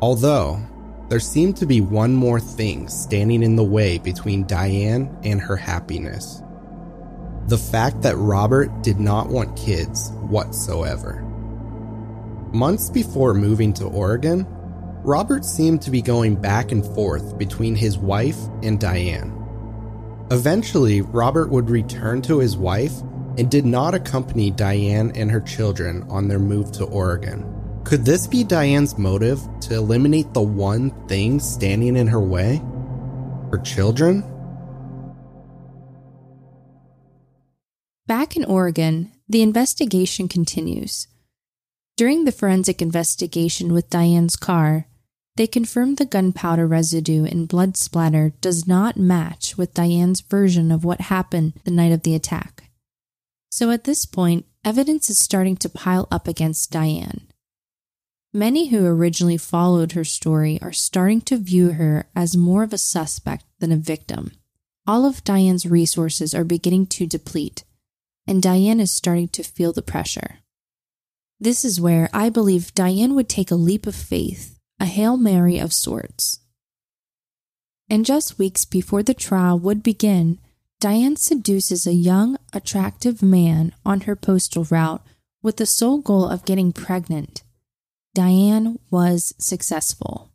Although, 0.00 0.60
there 1.08 1.18
seemed 1.18 1.56
to 1.56 1.66
be 1.66 1.80
one 1.80 2.14
more 2.14 2.38
thing 2.38 2.88
standing 2.88 3.42
in 3.42 3.56
the 3.56 3.64
way 3.64 3.98
between 3.98 4.46
Diane 4.46 5.18
and 5.24 5.40
her 5.40 5.56
happiness 5.56 6.40
the 7.48 7.56
fact 7.56 8.02
that 8.02 8.14
Robert 8.16 8.82
did 8.82 9.00
not 9.00 9.28
want 9.28 9.56
kids 9.56 10.10
whatsoever. 10.28 11.22
Months 12.52 12.90
before 12.90 13.32
moving 13.32 13.72
to 13.74 13.86
Oregon, 13.86 14.46
Robert 15.02 15.46
seemed 15.46 15.80
to 15.82 15.90
be 15.90 16.02
going 16.02 16.36
back 16.36 16.72
and 16.72 16.84
forth 16.94 17.38
between 17.38 17.74
his 17.74 17.96
wife 17.96 18.36
and 18.62 18.78
Diane. 18.78 19.34
Eventually, 20.30 21.00
Robert 21.00 21.48
would 21.48 21.70
return 21.70 22.20
to 22.22 22.38
his 22.38 22.54
wife 22.54 23.00
and 23.38 23.50
did 23.50 23.64
not 23.64 23.94
accompany 23.94 24.50
Diane 24.50 25.10
and 25.14 25.30
her 25.30 25.40
children 25.40 26.04
on 26.10 26.28
their 26.28 26.38
move 26.38 26.70
to 26.72 26.84
Oregon. 26.84 27.80
Could 27.84 28.04
this 28.04 28.26
be 28.26 28.44
Diane's 28.44 28.98
motive 28.98 29.40
to 29.62 29.74
eliminate 29.74 30.34
the 30.34 30.42
one 30.42 30.90
thing 31.06 31.40
standing 31.40 31.96
in 31.96 32.08
her 32.08 32.20
way? 32.20 32.60
Her 33.50 33.58
children? 33.64 34.22
Back 38.08 38.38
in 38.38 38.44
Oregon, 38.46 39.12
the 39.28 39.42
investigation 39.42 40.28
continues. 40.28 41.08
During 41.98 42.24
the 42.24 42.32
forensic 42.32 42.80
investigation 42.80 43.70
with 43.70 43.90
Diane's 43.90 44.34
car, 44.34 44.86
they 45.36 45.46
confirmed 45.46 45.98
the 45.98 46.06
gunpowder 46.06 46.66
residue 46.66 47.26
and 47.26 47.46
blood 47.46 47.76
splatter 47.76 48.32
does 48.40 48.66
not 48.66 48.96
match 48.96 49.58
with 49.58 49.74
Diane's 49.74 50.22
version 50.22 50.72
of 50.72 50.84
what 50.84 51.02
happened 51.02 51.52
the 51.64 51.70
night 51.70 51.92
of 51.92 52.02
the 52.02 52.14
attack. 52.14 52.70
So 53.50 53.70
at 53.70 53.84
this 53.84 54.06
point, 54.06 54.46
evidence 54.64 55.10
is 55.10 55.18
starting 55.18 55.58
to 55.58 55.68
pile 55.68 56.08
up 56.10 56.26
against 56.26 56.72
Diane. 56.72 57.26
Many 58.32 58.68
who 58.68 58.86
originally 58.86 59.36
followed 59.36 59.92
her 59.92 60.04
story 60.04 60.58
are 60.62 60.72
starting 60.72 61.20
to 61.20 61.36
view 61.36 61.72
her 61.72 62.08
as 62.16 62.34
more 62.34 62.62
of 62.62 62.72
a 62.72 62.78
suspect 62.78 63.44
than 63.58 63.70
a 63.70 63.76
victim. 63.76 64.32
All 64.86 65.04
of 65.04 65.24
Diane's 65.24 65.66
resources 65.66 66.32
are 66.32 66.44
beginning 66.44 66.86
to 66.86 67.06
deplete, 67.06 67.64
and 68.28 68.42
Diane 68.42 68.78
is 68.78 68.92
starting 68.92 69.28
to 69.28 69.42
feel 69.42 69.72
the 69.72 69.80
pressure. 69.80 70.40
This 71.40 71.64
is 71.64 71.80
where 71.80 72.10
I 72.12 72.28
believe 72.28 72.74
Diane 72.74 73.14
would 73.14 73.28
take 73.28 73.50
a 73.50 73.56
leap 73.56 73.86
of 73.86 73.94
faith, 73.94 74.58
a 74.78 74.84
Hail 74.84 75.16
Mary 75.16 75.58
of 75.58 75.72
sorts. 75.72 76.40
And 77.88 78.04
just 78.04 78.38
weeks 78.38 78.66
before 78.66 79.02
the 79.02 79.14
trial 79.14 79.58
would 79.58 79.82
begin, 79.82 80.38
Diane 80.78 81.16
seduces 81.16 81.86
a 81.86 81.94
young, 81.94 82.36
attractive 82.52 83.22
man 83.22 83.72
on 83.84 84.02
her 84.02 84.14
postal 84.14 84.64
route 84.64 85.02
with 85.42 85.56
the 85.56 85.64
sole 85.64 85.98
goal 85.98 86.28
of 86.28 86.44
getting 86.44 86.70
pregnant. 86.70 87.42
Diane 88.14 88.78
was 88.90 89.32
successful. 89.38 90.30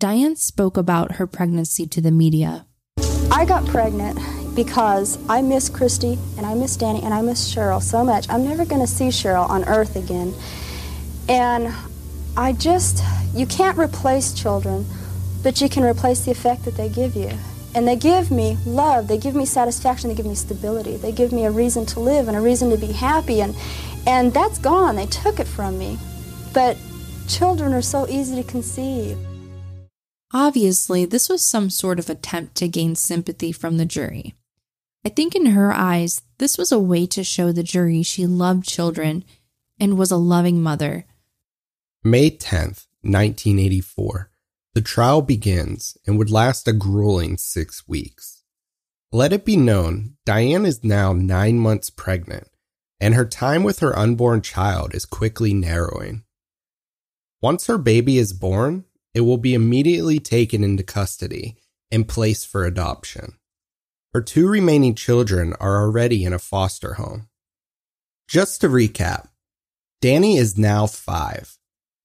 Diane 0.00 0.34
spoke 0.34 0.76
about 0.76 1.12
her 1.12 1.28
pregnancy 1.28 1.86
to 1.86 2.00
the 2.00 2.10
media. 2.10 2.66
I 3.30 3.44
got 3.44 3.66
pregnant 3.66 4.18
because 4.64 5.18
I 5.26 5.40
miss 5.40 5.70
Christy 5.70 6.18
and 6.36 6.44
I 6.44 6.52
miss 6.52 6.76
Danny 6.76 7.00
and 7.02 7.14
I 7.14 7.22
miss 7.22 7.54
Cheryl 7.54 7.82
so 7.82 8.04
much. 8.04 8.28
I'm 8.28 8.44
never 8.44 8.66
going 8.66 8.82
to 8.82 8.86
see 8.86 9.06
Cheryl 9.06 9.48
on 9.48 9.64
earth 9.64 9.96
again. 9.96 10.34
And 11.30 11.72
I 12.36 12.52
just, 12.52 13.02
you 13.32 13.46
can't 13.46 13.78
replace 13.78 14.34
children, 14.34 14.84
but 15.42 15.62
you 15.62 15.70
can 15.70 15.82
replace 15.82 16.26
the 16.26 16.30
effect 16.30 16.66
that 16.66 16.76
they 16.76 16.90
give 16.90 17.16
you. 17.16 17.30
And 17.74 17.88
they 17.88 17.96
give 17.96 18.30
me 18.30 18.58
love, 18.66 19.08
they 19.08 19.16
give 19.16 19.34
me 19.34 19.46
satisfaction, 19.46 20.10
they 20.10 20.14
give 20.14 20.26
me 20.26 20.34
stability, 20.34 20.98
they 20.98 21.12
give 21.12 21.32
me 21.32 21.46
a 21.46 21.50
reason 21.50 21.86
to 21.86 22.00
live 22.00 22.28
and 22.28 22.36
a 22.36 22.40
reason 22.42 22.68
to 22.68 22.76
be 22.76 22.92
happy. 22.92 23.40
And, 23.40 23.56
and 24.06 24.34
that's 24.34 24.58
gone, 24.58 24.96
they 24.96 25.06
took 25.06 25.40
it 25.40 25.46
from 25.46 25.78
me. 25.78 25.98
But 26.52 26.76
children 27.28 27.72
are 27.72 27.80
so 27.80 28.06
easy 28.08 28.36
to 28.36 28.46
conceive. 28.46 29.16
Obviously, 30.34 31.06
this 31.06 31.30
was 31.30 31.42
some 31.42 31.70
sort 31.70 31.98
of 31.98 32.10
attempt 32.10 32.56
to 32.56 32.68
gain 32.68 32.94
sympathy 32.94 33.52
from 33.52 33.78
the 33.78 33.86
jury. 33.86 34.34
I 35.04 35.08
think 35.08 35.34
in 35.34 35.46
her 35.46 35.72
eyes, 35.72 36.20
this 36.38 36.58
was 36.58 36.72
a 36.72 36.78
way 36.78 37.06
to 37.06 37.24
show 37.24 37.52
the 37.52 37.62
jury 37.62 38.02
she 38.02 38.26
loved 38.26 38.64
children 38.64 39.24
and 39.78 39.96
was 39.96 40.10
a 40.10 40.16
loving 40.16 40.62
mother. 40.62 41.06
May 42.04 42.30
10th, 42.30 42.86
1984. 43.02 44.30
The 44.74 44.82
trial 44.82 45.22
begins 45.22 45.96
and 46.06 46.18
would 46.18 46.30
last 46.30 46.68
a 46.68 46.72
grueling 46.72 47.38
six 47.38 47.88
weeks. 47.88 48.42
Let 49.10 49.32
it 49.32 49.44
be 49.44 49.56
known, 49.56 50.16
Diane 50.24 50.66
is 50.66 50.84
now 50.84 51.12
nine 51.12 51.58
months 51.58 51.90
pregnant, 51.90 52.48
and 53.00 53.14
her 53.14 53.24
time 53.24 53.64
with 53.64 53.80
her 53.80 53.98
unborn 53.98 54.42
child 54.42 54.94
is 54.94 55.04
quickly 55.04 55.52
narrowing. 55.52 56.24
Once 57.42 57.66
her 57.66 57.78
baby 57.78 58.18
is 58.18 58.34
born, 58.34 58.84
it 59.14 59.22
will 59.22 59.38
be 59.38 59.54
immediately 59.54 60.20
taken 60.20 60.62
into 60.62 60.82
custody 60.82 61.56
and 61.90 62.06
placed 62.06 62.46
for 62.46 62.64
adoption. 62.64 63.39
Her 64.12 64.20
two 64.20 64.48
remaining 64.48 64.94
children 64.94 65.54
are 65.60 65.82
already 65.82 66.24
in 66.24 66.32
a 66.32 66.38
foster 66.38 66.94
home. 66.94 67.28
Just 68.28 68.60
to 68.60 68.68
recap, 68.68 69.28
Danny 70.00 70.36
is 70.36 70.58
now 70.58 70.86
five. 70.86 71.56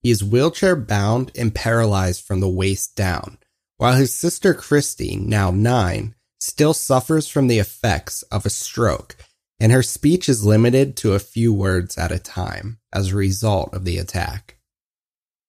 He 0.01 0.11
is 0.11 0.23
wheelchair 0.23 0.75
bound 0.75 1.31
and 1.35 1.53
paralyzed 1.53 2.23
from 2.23 2.39
the 2.39 2.49
waist 2.49 2.95
down, 2.95 3.39
while 3.77 3.95
his 3.95 4.13
sister 4.13 4.53
Christy, 4.53 5.15
now 5.15 5.51
nine, 5.51 6.15
still 6.39 6.73
suffers 6.73 7.27
from 7.27 7.47
the 7.47 7.59
effects 7.59 8.21
of 8.23 8.45
a 8.45 8.49
stroke 8.49 9.15
and 9.59 9.71
her 9.71 9.83
speech 9.83 10.27
is 10.27 10.45
limited 10.45 10.97
to 10.97 11.13
a 11.13 11.19
few 11.19 11.53
words 11.53 11.97
at 11.97 12.11
a 12.11 12.19
time 12.19 12.79
as 12.91 13.11
a 13.11 13.15
result 13.15 13.73
of 13.73 13.85
the 13.85 13.97
attack. 13.97 14.57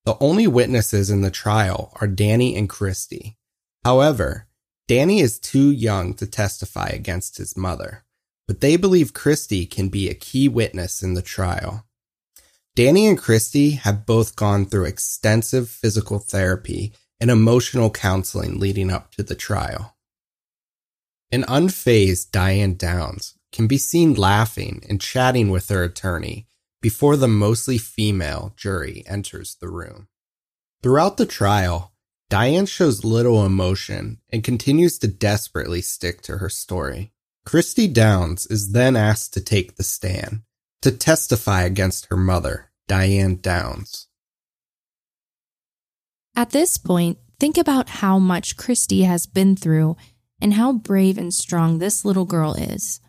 The 0.04 0.16
only 0.20 0.46
witnesses 0.46 1.10
in 1.10 1.22
the 1.22 1.30
trial 1.30 1.92
are 2.00 2.06
Danny 2.06 2.54
and 2.56 2.68
Christy. 2.68 3.36
However, 3.84 4.45
Danny 4.88 5.20
is 5.20 5.38
too 5.38 5.70
young 5.70 6.14
to 6.14 6.26
testify 6.26 6.88
against 6.88 7.38
his 7.38 7.56
mother, 7.56 8.04
but 8.46 8.60
they 8.60 8.76
believe 8.76 9.12
Christy 9.12 9.66
can 9.66 9.88
be 9.88 10.08
a 10.08 10.14
key 10.14 10.48
witness 10.48 11.02
in 11.02 11.14
the 11.14 11.22
trial. 11.22 11.84
Danny 12.76 13.06
and 13.06 13.18
Christy 13.18 13.70
have 13.70 14.06
both 14.06 14.36
gone 14.36 14.66
through 14.66 14.84
extensive 14.84 15.68
physical 15.68 16.18
therapy 16.18 16.92
and 17.20 17.30
emotional 17.30 17.90
counseling 17.90 18.60
leading 18.60 18.90
up 18.90 19.10
to 19.12 19.22
the 19.22 19.34
trial. 19.34 19.96
An 21.32 21.42
unfazed 21.44 22.30
Diane 22.30 22.74
Downs 22.74 23.34
can 23.50 23.66
be 23.66 23.78
seen 23.78 24.14
laughing 24.14 24.84
and 24.88 25.00
chatting 25.00 25.50
with 25.50 25.68
her 25.70 25.82
attorney 25.82 26.46
before 26.80 27.16
the 27.16 27.26
mostly 27.26 27.78
female 27.78 28.52
jury 28.56 29.02
enters 29.06 29.56
the 29.60 29.68
room. 29.68 30.06
Throughout 30.82 31.16
the 31.16 31.26
trial, 31.26 31.92
Diane 32.28 32.66
shows 32.66 33.04
little 33.04 33.46
emotion 33.46 34.18
and 34.30 34.42
continues 34.42 34.98
to 34.98 35.06
desperately 35.06 35.80
stick 35.80 36.22
to 36.22 36.38
her 36.38 36.48
story. 36.48 37.12
Christy 37.44 37.86
Downs 37.86 38.46
is 38.46 38.72
then 38.72 38.96
asked 38.96 39.32
to 39.34 39.40
take 39.40 39.76
the 39.76 39.84
stand 39.84 40.42
to 40.82 40.90
testify 40.90 41.62
against 41.62 42.06
her 42.06 42.16
mother, 42.16 42.72
Diane 42.88 43.36
Downs. 43.36 44.08
At 46.34 46.50
this 46.50 46.76
point, 46.76 47.18
think 47.38 47.56
about 47.56 47.88
how 47.88 48.18
much 48.18 48.56
Christy 48.56 49.04
has 49.04 49.26
been 49.26 49.54
through 49.54 49.96
and 50.40 50.54
how 50.54 50.72
brave 50.72 51.18
and 51.18 51.32
strong 51.32 51.78
this 51.78 52.04
little 52.04 52.24
girl 52.24 52.54
is. 52.54 53.00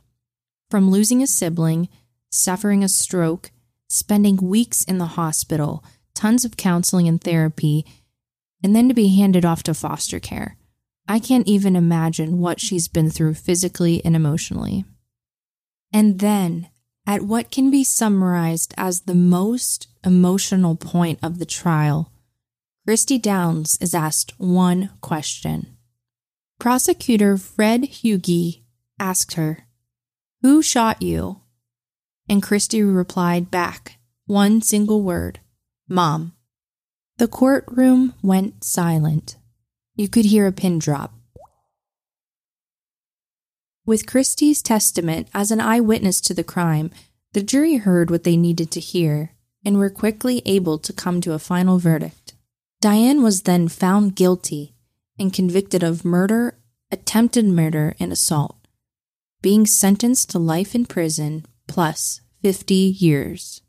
From 0.70 0.92
losing 0.92 1.24
a 1.24 1.28
sibling, 1.28 1.90
suffering 2.30 2.84
a 2.84 2.90
stroke, 2.90 3.52
spending 3.88 4.38
weeks 4.38 4.84
in 4.84 4.98
the 5.00 5.06
hospital, 5.18 5.84
tons 6.14 6.46
of 6.46 6.58
counseling 6.58 7.08
and 7.08 7.22
therapy, 7.22 7.86
and 8.64 8.76
then 8.76 8.88
to 8.88 8.94
be 8.94 9.16
handed 9.16 9.46
off 9.46 9.64
to 9.64 9.74
foster 9.74 10.20
care. 10.20 10.58
I 11.08 11.20
can't 11.20 11.48
even 11.48 11.76
imagine 11.76 12.40
what 12.40 12.60
she's 12.60 12.88
been 12.88 13.10
through 13.10 13.36
physically 13.36 14.04
and 14.04 14.16
emotionally. 14.16 14.86
And 15.94 16.20
then, 16.20 16.70
at 17.06 17.22
what 17.22 17.52
can 17.52 17.72
be 17.72 17.84
summarized 17.84 18.74
as 18.78 19.02
the 19.02 19.16
most 19.16 19.88
emotional 20.04 20.76
point 20.76 21.20
of 21.24 21.40
the 21.40 21.46
trial, 21.46 22.12
Christy 22.86 23.18
Downs 23.18 23.78
is 23.80 23.94
asked 23.94 24.34
one 24.38 24.92
question. 25.02 25.78
Prosecutor 26.60 27.38
Fred 27.38 27.84
Hugi 27.84 28.64
asked 29.00 29.34
her, 29.34 29.68
Who 30.42 30.62
shot 30.62 31.02
you? 31.02 31.42
And 32.28 32.44
Christy 32.44 32.82
replied 32.82 33.50
back, 33.52 33.98
one 34.26 34.62
single 34.62 35.02
word 35.02 35.40
Mom. 35.88 36.34
The 37.18 37.28
courtroom 37.28 38.14
went 38.22 38.64
silent. 38.64 39.38
You 39.96 40.08
could 40.08 40.26
hear 40.26 40.46
a 40.46 40.52
pin 40.52 40.78
drop. 40.78 41.16
With 43.88 44.06
Christy's 44.06 44.62
testament 44.62 45.28
as 45.34 45.50
an 45.50 45.60
eyewitness 45.60 46.22
to 46.22 46.36
the 46.36 46.44
crime, 46.44 46.92
the 47.34 47.42
jury 47.42 47.78
heard 47.78 48.12
what 48.12 48.24
they 48.24 48.38
needed 48.38 48.70
to 48.72 48.80
hear 48.80 49.32
and 49.66 49.80
were 49.80 49.90
quickly 49.90 50.44
able 50.46 50.78
to 50.78 50.94
come 50.94 51.20
to 51.22 51.34
a 51.34 51.40
final 51.40 51.80
verdict. 51.80 52.36
Diane 52.82 53.24
was 53.24 53.44
then 53.44 53.68
found 53.68 54.16
guilty 54.16 54.76
and 55.18 55.34
convicted 55.34 55.82
of 55.82 56.06
murder, 56.06 56.60
attempted 56.92 57.46
murder, 57.46 57.96
and 58.00 58.12
assault, 58.12 58.58
being 59.42 59.66
sentenced 59.66 60.30
to 60.30 60.38
life 60.38 60.76
in 60.76 60.86
prison 60.86 61.46
plus 61.68 62.22
50 62.44 62.76
years. 62.76 63.62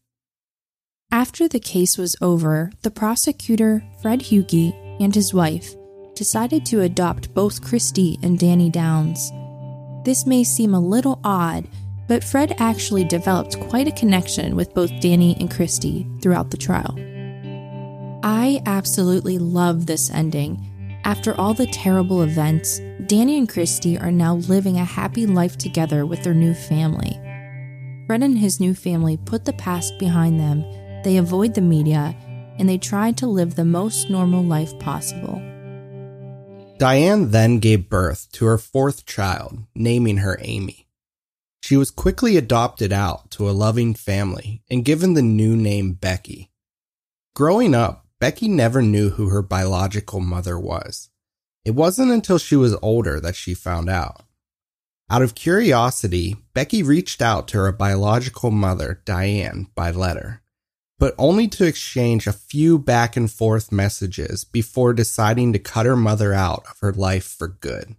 After 1.11 1.49
the 1.49 1.59
case 1.59 1.97
was 1.97 2.17
over, 2.21 2.71
the 2.83 2.91
prosecutor, 2.91 3.83
Fred 4.03 4.21
Hugi, 4.21 4.75
and 5.01 5.15
his 5.15 5.33
wife 5.33 5.75
decided 6.15 6.67
to 6.67 6.83
adopt 6.83 7.33
both 7.33 7.65
Christy 7.65 8.19
and 8.23 8.39
Danny 8.39 8.69
Downs. 8.69 9.33
This 10.05 10.27
may 10.27 10.45
seem 10.45 10.75
a 10.75 10.81
little 10.81 11.19
odd, 11.25 11.67
but 12.09 12.23
Fred 12.23 12.57
actually 12.59 13.05
developed 13.05 13.59
quite 13.59 13.89
a 13.89 13.93
connection 13.93 14.55
with 14.55 14.75
both 14.75 14.91
Danny 15.01 15.35
and 15.41 15.51
Christy 15.51 16.07
throughout 16.21 16.51
the 16.51 16.59
trial. 16.59 16.95
I 18.23 18.61
absolutely 18.67 19.39
love 19.39 19.87
this 19.87 20.11
ending. 20.11 21.01
After 21.05 21.35
all 21.41 21.55
the 21.55 21.69
terrible 21.69 22.21
events, 22.21 22.81
Danny 23.07 23.39
and 23.39 23.49
Christy 23.49 23.99
are 23.99 24.13
now 24.13 24.35
living 24.35 24.77
a 24.77 24.85
happy 24.85 25.25
life 25.25 25.57
together 25.57 26.05
with 26.05 26.23
their 26.23 26.35
new 26.35 26.53
family. 26.53 27.19
Fred 28.07 28.23
and 28.23 28.39
his 28.39 28.61
new 28.61 28.75
family 28.75 29.17
put 29.17 29.47
the 29.47 29.55
past 29.55 29.99
behind 29.99 30.39
them, 30.39 30.65
they 31.05 31.17
avoid 31.17 31.55
the 31.55 31.61
media, 31.61 32.15
and 32.59 32.69
they 32.69 32.79
try 32.79 33.13
to 33.13 33.27
live 33.27 33.55
the 33.55 33.65
most 33.65 34.11
normal 34.11 34.43
life 34.43 34.79
possible. 34.79 35.41
Diane 36.79 37.31
then 37.31 37.59
gave 37.59 37.89
birth 37.89 38.31
to 38.33 38.47
her 38.47 38.59
fourth 38.59 39.05
child, 39.05 39.59
naming 39.75 40.19
her 40.19 40.39
Amy. 40.41 40.87
She 41.61 41.77
was 41.77 41.91
quickly 41.91 42.37
adopted 42.37 42.93
out 42.93 43.31
to 43.33 43.49
a 43.49 43.53
loving 43.53 43.95
family 43.95 44.63
and 44.71 44.85
given 44.85 45.15
the 45.15 45.23
new 45.23 45.57
name 45.57 45.93
Becky. 45.93 46.51
Growing 47.35 47.75
up, 47.75 48.07
Becky 48.21 48.49
never 48.49 48.81
knew 48.81 49.11
who 49.11 49.29
her 49.29 49.43
biological 49.43 50.21
mother 50.21 50.59
was. 50.59 51.11
It 51.65 51.73
wasn't 51.73 52.13
until 52.13 52.39
she 52.39 52.57
was 52.57 52.77
older 52.81 53.21
that 53.21 53.37
she 53.37 53.55
found 53.55 53.91
out. 53.91 54.23
Out 55.11 55.23
of 55.23 55.35
curiosity, 55.35 56.37
Becky 56.55 56.83
reached 56.83 57.21
out 57.21 57.49
to 57.49 57.59
her 57.59 57.73
biological 57.73 58.51
mother, 58.51 59.03
Diane, 59.05 59.69
by 59.75 59.91
letter, 59.91 60.43
but 60.99 61.15
only 61.19 61.49
to 61.49 61.65
exchange 61.65 62.27
a 62.27 62.33
few 62.33 62.79
back 62.79 63.17
and 63.17 63.31
forth 63.31 63.71
messages 63.71 64.45
before 64.45 64.93
deciding 64.93 65.53
to 65.53 65.59
cut 65.59 65.87
her 65.87 65.97
mother 65.97 66.35
out 66.35 66.65
of 66.71 66.79
her 66.81 66.93
life 66.93 67.25
for 67.25 67.49
good. 67.49 67.95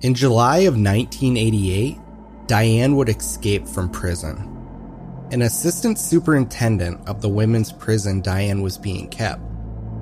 In 0.00 0.14
July 0.14 0.58
of 0.58 0.74
1988, 0.74 1.98
Diane 2.46 2.96
would 2.96 3.08
escape 3.08 3.68
from 3.68 3.90
prison. 3.90 4.48
An 5.30 5.42
assistant 5.42 5.98
superintendent 5.98 7.08
of 7.08 7.22
the 7.22 7.28
women's 7.28 7.72
prison 7.72 8.20
Diane 8.20 8.62
was 8.62 8.76
being 8.76 9.08
kept 9.08 9.42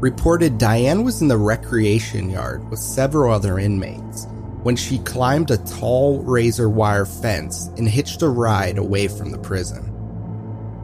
reported 0.00 0.56
Diane 0.56 1.04
was 1.04 1.20
in 1.20 1.28
the 1.28 1.36
recreation 1.36 2.30
yard 2.30 2.68
with 2.70 2.78
several 2.78 3.32
other 3.32 3.58
inmates 3.58 4.26
when 4.62 4.74
she 4.74 4.98
climbed 5.00 5.50
a 5.50 5.58
tall 5.58 6.22
razor 6.22 6.70
wire 6.70 7.04
fence 7.04 7.68
and 7.76 7.86
hitched 7.88 8.22
a 8.22 8.28
ride 8.28 8.78
away 8.78 9.08
from 9.08 9.30
the 9.30 9.38
prison. 9.38 9.89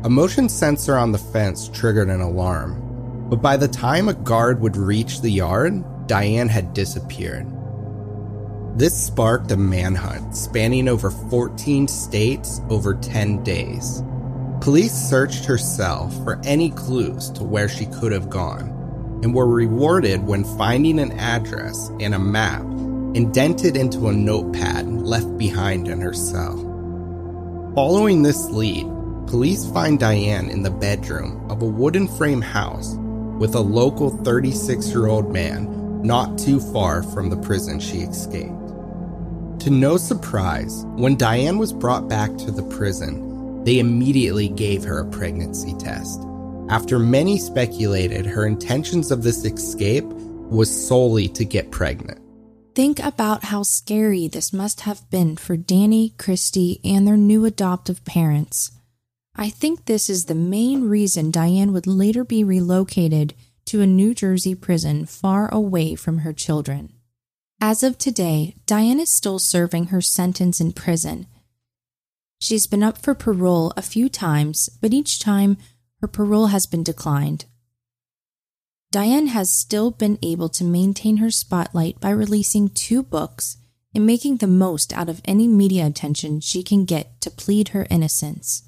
A 0.06 0.08
motion 0.08 0.48
sensor 0.48 0.96
on 0.96 1.10
the 1.10 1.18
fence 1.18 1.68
triggered 1.68 2.10
an 2.10 2.20
alarm, 2.20 3.28
but 3.28 3.42
by 3.42 3.56
the 3.56 3.66
time 3.66 4.06
a 4.06 4.14
guard 4.14 4.60
would 4.60 4.76
reach 4.76 5.20
the 5.20 5.32
yard, 5.32 5.82
Diane 6.06 6.48
had 6.48 6.72
disappeared. 6.74 7.44
This 8.76 8.96
sparked 8.96 9.50
a 9.50 9.56
manhunt 9.56 10.36
spanning 10.36 10.86
over 10.86 11.10
14 11.10 11.88
states 11.88 12.60
over 12.70 12.94
10 12.94 13.42
days. 13.42 14.04
Police 14.60 14.92
searched 14.92 15.44
her 15.46 15.58
cell 15.58 16.08
for 16.22 16.40
any 16.44 16.70
clues 16.70 17.28
to 17.30 17.42
where 17.42 17.68
she 17.68 17.86
could 17.86 18.12
have 18.12 18.30
gone 18.30 19.20
and 19.24 19.34
were 19.34 19.48
rewarded 19.48 20.24
when 20.24 20.44
finding 20.56 21.00
an 21.00 21.18
address 21.18 21.90
and 21.98 22.14
a 22.14 22.18
map 22.20 22.62
indented 23.16 23.76
into 23.76 24.06
a 24.06 24.12
notepad 24.12 24.86
left 24.86 25.36
behind 25.36 25.88
in 25.88 26.00
her 26.00 26.14
cell. 26.14 26.54
Following 27.74 28.22
this 28.22 28.44
lead, 28.50 28.86
police 29.26 29.68
find 29.70 29.98
Diane 29.98 30.50
in 30.50 30.62
the 30.62 30.70
bedroom 30.70 31.50
of 31.50 31.62
a 31.62 31.66
wooden 31.66 32.08
frame 32.08 32.40
house 32.40 32.94
with 33.38 33.54
a 33.54 33.60
local 33.60 34.10
36 34.24 34.88
year 34.88 35.06
old 35.06 35.32
man 35.32 36.02
not 36.02 36.38
too 36.38 36.60
far 36.60 37.02
from 37.02 37.28
the 37.28 37.36
prison 37.36 37.80
she 37.80 37.98
escaped. 37.98 38.68
To 39.60 39.70
no 39.70 39.96
surprise, 39.96 40.84
when 40.96 41.16
Diane 41.16 41.58
was 41.58 41.72
brought 41.72 42.08
back 42.08 42.36
to 42.38 42.50
the 42.50 42.62
prison, 42.62 43.64
they 43.64 43.80
immediately 43.80 44.48
gave 44.48 44.84
her 44.84 45.00
a 45.00 45.10
pregnancy 45.10 45.74
test. 45.78 46.20
After 46.68 46.98
many 46.98 47.38
speculated 47.38 48.26
her 48.26 48.46
intentions 48.46 49.10
of 49.10 49.22
this 49.22 49.44
escape 49.44 50.04
was 50.04 50.88
solely 50.88 51.28
to 51.28 51.44
get 51.44 51.72
pregnant. 51.72 52.20
Think 52.74 52.98
about 53.00 53.44
how 53.44 53.62
scary 53.62 54.28
this 54.28 54.52
must 54.52 54.82
have 54.82 55.08
been 55.10 55.36
for 55.36 55.56
Danny, 55.56 56.10
Christy, 56.18 56.80
and 56.84 57.06
their 57.06 57.16
new 57.16 57.44
adoptive 57.44 58.04
parents. 58.04 58.70
I 59.38 59.51
think 59.51 59.85
this 59.85 60.09
is 60.09 60.25
the 60.25 60.35
main 60.35 60.88
reason 60.88 61.31
Diane 61.31 61.75
would 61.75 61.87
later 61.87 62.25
be 62.25 62.42
relocated 62.42 63.35
to 63.66 63.83
a 63.83 63.87
New 63.87 64.14
Jersey 64.14 64.55
prison 64.55 65.05
far 65.05 65.53
away 65.53 65.94
from 65.94 66.18
her 66.18 66.33
children. 66.33 66.94
As 67.61 67.83
of 67.83 67.99
today, 67.99 68.55
Diane 68.64 68.99
is 68.99 69.11
still 69.11 69.38
serving 69.38 69.87
her 69.87 70.01
sentence 70.01 70.59
in 70.59 70.72
prison. 70.72 71.27
She's 72.40 72.66
been 72.66 72.83
up 72.83 72.96
for 72.96 73.14
parole 73.14 73.75
a 73.77 73.83
few 73.83 74.09
times, 74.09 74.70
but 74.81 74.94
each 74.94 75.18
time 75.18 75.59
her 76.01 76.09
parole 76.09 76.46
has 76.46 76.64
been 76.64 76.83
declined. 76.83 77.44
Diane 78.90 79.27
has 79.29 79.51
still 79.51 79.90
been 79.90 80.18
able 80.22 80.49
to 80.49 80.64
maintain 80.64 81.18
her 81.18 81.31
spotlight 81.31 82.01
by 82.01 82.11
releasing 82.11 82.70
two 82.70 83.03
books 83.03 83.59
and 83.94 84.07
making 84.07 84.38
the 84.38 84.46
most 84.46 84.92
out 84.94 85.11
of 85.11 85.20
any 85.27 85.46
media 85.46 85.87
attention 85.87 86.40
she 86.40 86.62
can 86.62 86.87
get 86.87 87.20
to 87.20 87.31
plead 87.31 87.68
her 87.68 87.87
innocence. 87.90 88.65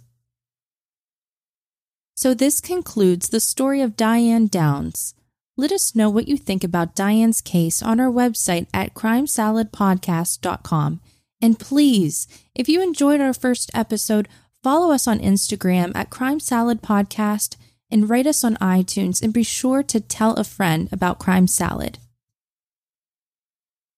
So, 2.18 2.34
this 2.34 2.60
concludes 2.60 3.28
the 3.28 3.38
story 3.38 3.80
of 3.80 3.94
Diane 3.94 4.48
Downs. 4.48 5.14
Let 5.56 5.70
us 5.70 5.94
know 5.94 6.10
what 6.10 6.26
you 6.26 6.36
think 6.36 6.64
about 6.64 6.96
Diane's 6.96 7.40
case 7.40 7.80
on 7.80 8.00
our 8.00 8.10
website 8.10 8.66
at 8.74 8.92
crimesaladpodcast.com. 8.92 11.00
And 11.40 11.60
please, 11.60 12.26
if 12.56 12.68
you 12.68 12.82
enjoyed 12.82 13.20
our 13.20 13.32
first 13.32 13.70
episode, 13.72 14.26
follow 14.64 14.92
us 14.92 15.06
on 15.06 15.20
Instagram 15.20 15.92
at 15.94 16.10
Crime 16.10 16.40
Salad 16.40 16.82
Podcast 16.82 17.54
and 17.88 18.10
rate 18.10 18.26
us 18.26 18.42
on 18.42 18.56
iTunes 18.56 19.22
and 19.22 19.32
be 19.32 19.44
sure 19.44 19.84
to 19.84 20.00
tell 20.00 20.34
a 20.34 20.42
friend 20.42 20.88
about 20.90 21.20
Crime 21.20 21.46
Salad. 21.46 22.00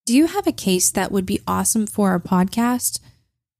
Do 0.05 0.15
you 0.15 0.27
have 0.27 0.47
a 0.47 0.53
case 0.53 0.91
that 0.91 1.11
would 1.11 1.25
be 1.25 1.41
awesome 1.47 1.87
for 1.87 2.11
our 2.11 2.21
podcast? 2.21 3.01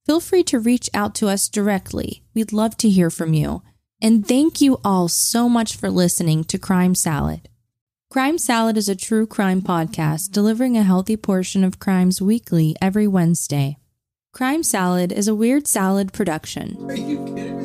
Feel 0.05 0.19
free 0.19 0.43
to 0.43 0.59
reach 0.59 0.87
out 0.93 1.15
to 1.15 1.29
us 1.29 1.49
directly. 1.49 2.21
We'd 2.35 2.53
love 2.53 2.77
to 2.77 2.89
hear 2.89 3.09
from 3.09 3.33
you. 3.33 3.63
And 4.01 4.27
thank 4.27 4.61
you 4.61 4.79
all 4.83 5.07
so 5.07 5.47
much 5.47 5.75
for 5.75 5.91
listening 5.91 6.43
to 6.45 6.57
Crime 6.57 6.95
Salad. 6.95 7.47
Crime 8.09 8.39
Salad 8.39 8.75
is 8.75 8.89
a 8.89 8.95
true 8.95 9.27
crime 9.27 9.61
podcast 9.61 10.31
delivering 10.31 10.75
a 10.75 10.83
healthy 10.83 11.15
portion 11.15 11.63
of 11.63 11.79
crimes 11.79 12.21
weekly 12.21 12.75
every 12.81 13.07
Wednesday. 13.07 13.77
Crime 14.33 14.63
Salad 14.63 15.11
is 15.11 15.27
a 15.27 15.35
Weird 15.35 15.67
Salad 15.67 16.13
production. 16.13 16.77
Are 16.89 16.95
you 16.95 17.23
kidding 17.25 17.57
me? 17.57 17.60